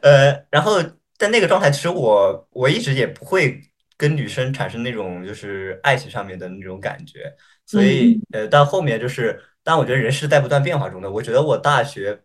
[0.00, 0.82] 呃，然后
[1.18, 3.60] 在那个状态，其实我我一直也不会
[3.98, 7.30] 跟女生产生那种就是爱情上面的那种感觉。
[7.68, 11.10] 所以，呃，到后面就是，但我觉得人是在不断变化中的。
[11.10, 12.18] 我觉得我大学，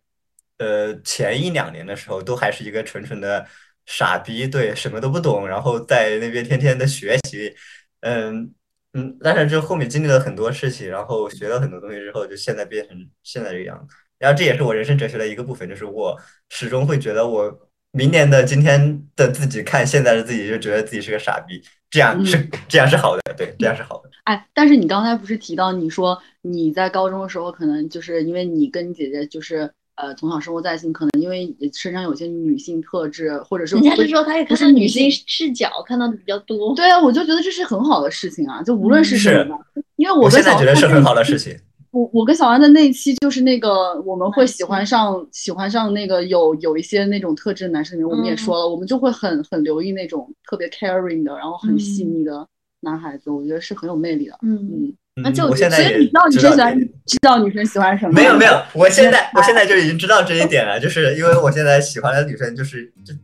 [0.58, 3.46] 呃，前一两年的时候，都还是一个纯纯的
[3.86, 7.54] 傻逼，对，什么都不懂，然后在那边天天的学习，
[8.00, 8.54] 嗯
[8.94, 9.18] 嗯。
[9.20, 13.94] 但是就后面经历了很多事情，然后学了很多东西之后，就现在变成现在这个样子。
[14.20, 16.18] 然后这也是我人生哲学的一个部分，就是我
[16.48, 21.62] 始终会觉得，我明年的今天的自己看现在的自己，就觉得自己是个傻逼。
[21.89, 24.10] 这样是这样是好的，对，这样是好的。
[24.24, 36.74] 哎，但是你刚才不是提到你说你在高中的时候，可能就是因为你跟你姐姐就是呃从小生活在一起，可能因为身上有些女性特质，或者是人家是说他也看到女性视角看到的比较多。
[36.76, 39.60] 对啊，我就觉得这是很好的事情啊，就无论是什么，
[39.98, 41.58] 因为我现在觉得是很好的事情。
[41.92, 52.48] 我我跟小安的那一期就是那个我们会喜欢上喜欢上那个有有一些那种特质的男生里面，我们也说了，我们就会很很留意那种特别 caring 的，然后很细腻的
[52.84, 54.38] 男孩子，我觉得是很有魅力的。
[54.44, 58.14] 嗯嗯，那就我现在也知道女生喜欢，知道女生喜欢什么？
[58.14, 63.20] 没有没有，我现在我现在就已经知道这一点了，就是因为我现在喜欢的女生就是就怎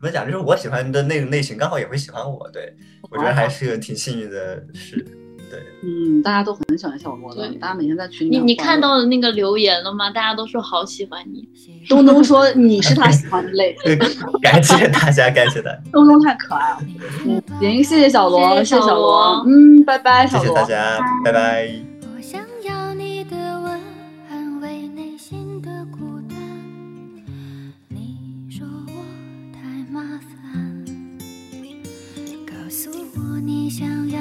[0.00, 2.74] 么讲，就是我喜欢的那种类型刚好也会喜欢我，对
[3.10, 5.04] 我觉得还是个挺幸运的事。
[5.50, 8.38] 对，嗯，大家都很喜欢小罗的，大家每天在群里。
[8.38, 10.10] 你你看到的那个留言了吗？
[10.10, 11.48] 大家都说好喜欢你，
[11.88, 13.98] 东东说你是他喜欢的类型。
[14.42, 15.80] 感谢大家，感谢大家。
[15.92, 16.78] 东东太可爱了，
[17.26, 21.70] 嗯，行，谢谢小罗，谢谢小罗，嗯，拜拜，小罗，谢谢大家，拜拜。
[33.42, 34.20] 你想要。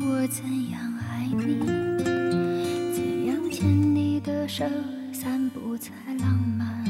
[0.00, 0.44] 我怎
[4.54, 4.66] 手，
[5.14, 6.28] 散步才浪
[6.58, 6.84] 漫？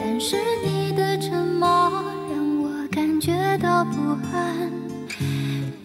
[0.00, 0.34] 但是
[0.66, 1.68] 你的沉默
[2.28, 4.68] 让我感觉到不安。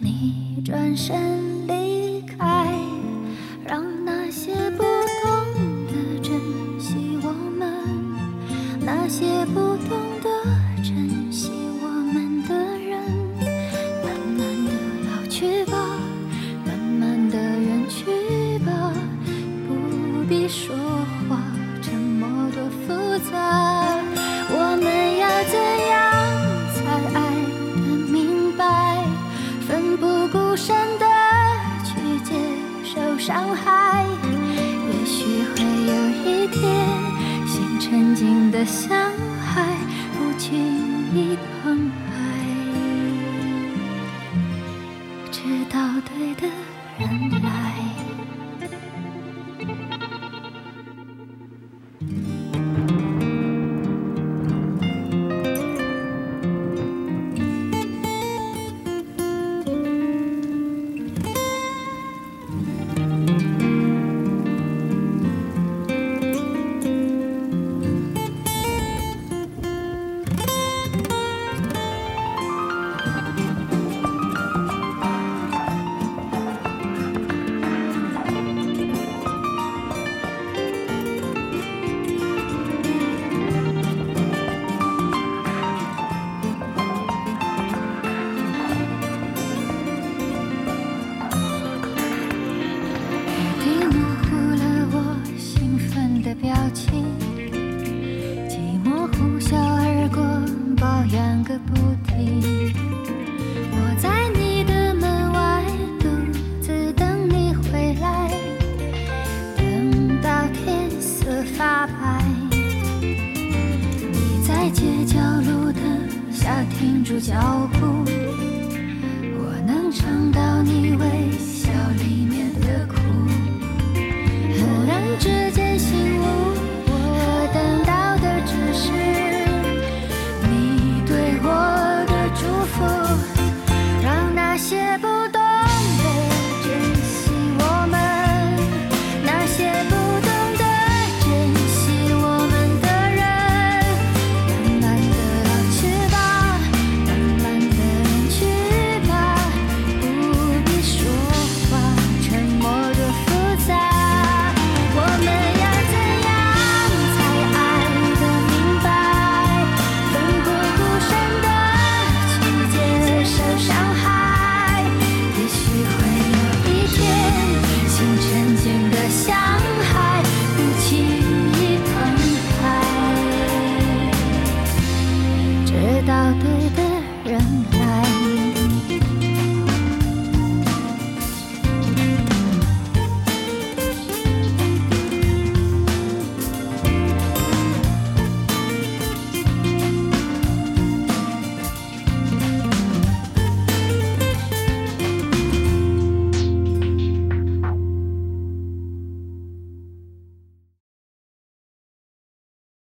[0.00, 1.16] 你转身
[1.68, 2.66] 离开，
[3.64, 4.82] 让那些不
[5.22, 5.30] 懂
[5.86, 6.32] 得珍
[6.80, 7.72] 惜我们，
[8.80, 10.09] 那些不懂